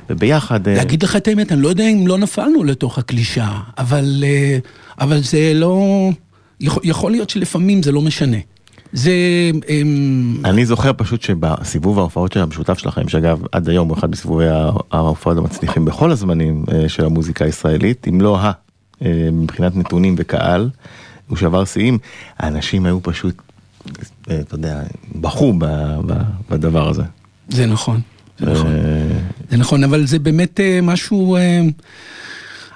וביחד... 0.09 0.67
אה, 0.67 0.73
להגיד 0.75 1.03
לך 1.03 1.15
את 1.15 1.27
האמת, 1.27 1.51
אני 1.51 1.61
לא 1.61 1.67
יודע 1.69 1.83
אם 1.87 2.07
לא 2.07 2.17
נפלנו 2.17 2.63
לתוך 2.63 2.97
הקלישאה, 2.97 3.59
אבל, 3.77 4.23
אה, 4.27 4.57
אבל 4.99 5.19
זה 5.23 5.51
לא... 5.55 5.85
יכול 6.83 7.11
להיות 7.11 7.29
שלפעמים 7.29 7.83
זה 7.83 7.91
לא 7.91 8.01
משנה. 8.01 8.37
זה... 8.93 9.11
אמ, 9.69 10.35
אני 10.45 10.65
זוכר 10.65 10.91
פשוט 10.97 11.21
שבסיבוב 11.21 11.99
ההופעות 11.99 12.31
של 12.31 12.39
המשותף 12.39 12.77
שלכם, 12.77 13.07
שאגב 13.07 13.41
עד 13.51 13.69
היום 13.69 13.87
הוא 13.89 13.97
אחד 13.97 14.11
מסיבובי 14.11 14.45
ההופעות 14.91 15.37
המצליחים 15.37 15.85
בכל 15.85 16.11
הזמנים 16.11 16.65
אה, 16.71 16.89
של 16.89 17.05
המוזיקה 17.05 17.45
הישראלית, 17.45 18.07
אם 18.09 18.21
לא 18.21 18.39
ה, 18.39 18.51
אה, 19.01 19.29
מבחינת 19.31 19.75
נתונים 19.75 20.15
וקהל, 20.17 20.69
הוא 21.27 21.37
שבר 21.37 21.65
שיאים, 21.65 21.97
האנשים 22.37 22.85
היו 22.85 23.03
פשוט, 23.03 23.35
אה, 24.29 24.39
אתה 24.39 24.55
יודע, 24.55 24.81
בכו 25.15 25.53
בדבר 26.49 26.89
הזה. 26.89 27.03
זה 27.49 27.65
נכון, 27.65 28.01
זה 28.39 28.51
נכון. 28.51 28.71
זה 29.49 29.57
נכון, 29.57 29.83
אבל 29.83 30.05
זה 30.05 30.19
באמת 30.19 30.59
משהו... 30.83 31.37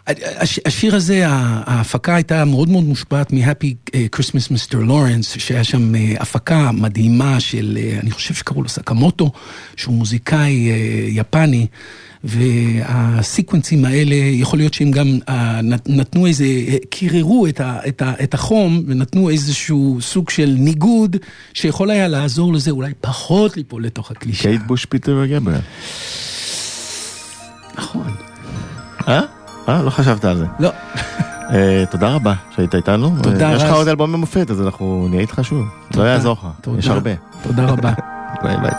הש- 0.08 0.60
השיר 0.66 0.96
הזה, 0.96 1.24
ההפקה 1.28 2.16
הייתה 2.16 2.46
מאוד 2.46 2.70
מאוד 2.70 2.84
מושפעת 2.84 3.34
מ-Happy 3.34 3.74
אה, 3.96 4.06
Christmas 4.16 4.52
Mr. 4.52 4.76
Lawrence, 4.76 5.40
שהיה 5.40 5.64
שם 5.64 5.96
אה, 5.96 6.14
הפקה 6.20 6.72
מדהימה 6.72 7.40
של, 7.40 7.78
אה, 7.82 8.00
אני 8.04 8.12
חושב 8.12 8.34
שקראו 8.34 8.64
לו 8.64 8.70
סקמוטו, 8.70 9.32
שהוא 9.76 9.96
מוזיקאי 9.96 10.70
יפני, 11.10 11.68
והסיקוונסים 12.24 13.86
האלה, 13.86 14.16
יכול 14.16 14.60
להיות 14.60 14.74
שהם 14.74 14.92
גם 14.92 15.20
נת- 15.64 15.90
נתנו 15.90 16.26
איזה, 16.28 16.46
קיררו 16.90 17.48
את, 17.48 17.60
ה, 17.60 17.80
את, 17.88 18.02
ה, 18.02 18.14
את 18.24 18.34
החום, 18.34 18.84
ונתנו 18.88 19.30
איזשהו 19.30 19.98
סוג 20.02 20.30
של 20.30 20.56
ניגוד, 20.58 21.16
שיכול 21.54 21.92
היה 21.92 22.08
לעזור 22.08 22.54
לזה 22.54 22.72
אולי 22.72 22.92
פחות 23.02 23.58
ליפול 23.58 23.86
לתוך 23.86 24.12
הקלישאה. 24.12 24.42
קייט 24.44 24.62
בוש 24.68 24.86
פיטר 24.86 25.20
גבריאל. 25.24 25.60
נכון. 27.78 28.16
אה? 29.08 29.22
אה, 29.70 29.82
לא 29.82 29.90
חשבת 29.90 30.26
על 30.26 30.38
זה. 30.38 30.46
לא. 30.60 30.70
אה, 31.54 31.84
תודה 31.92 32.10
רבה 32.10 32.34
שהיית 32.56 32.76
איתנו. 32.76 33.16
תודה 33.24 33.48
רבה. 33.48 33.56
יש 33.56 33.64
לך 33.64 33.74
עוד 33.74 33.88
אלבום 33.88 34.12
במופת, 34.12 34.52
אז 34.52 34.62
אנחנו 34.62 35.08
נהיה 35.10 35.22
איתך 35.22 35.40
שוב. 35.44 35.66
לא 35.96 36.04
יעזור 36.04 36.38
לך, 36.40 36.70
יש 36.78 36.88
הרבה. 36.88 37.12
תודה 37.44 37.66
רבה. 37.66 37.92
ביי 38.44 38.58
ביי. 38.58 38.72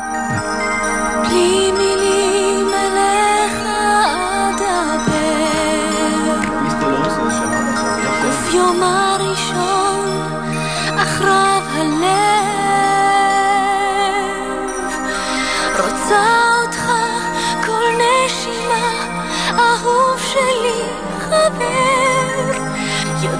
You're 8.52 8.72
mine. 8.80 9.05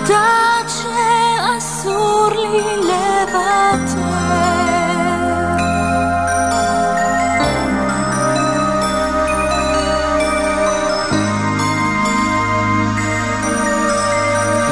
יודעת 0.09 0.68
שאסור 0.68 2.28
לי 2.30 2.76
לבטל. 2.76 3.96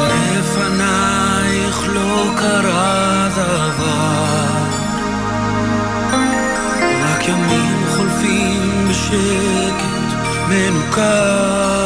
לפנייך 0.09 1.89
לא 1.89 2.31
קרה 2.37 3.29
דבר, 3.37 4.45
רק 7.05 7.29
ימים 7.29 7.87
חולפים 7.97 8.89
בשקט 8.89 10.15
מנוכר 10.49 11.84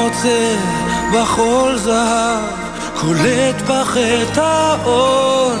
מוצא 0.00 0.56
בחול 1.14 1.76
זהב, 1.76 2.42
קולט 3.00 3.62
בחטא 3.62 4.40
האור, 4.40 5.52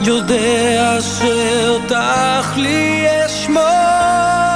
יודע 0.00 0.96
שאותך 1.00 2.56
לי 2.56 3.06
אשמור. 3.26 4.49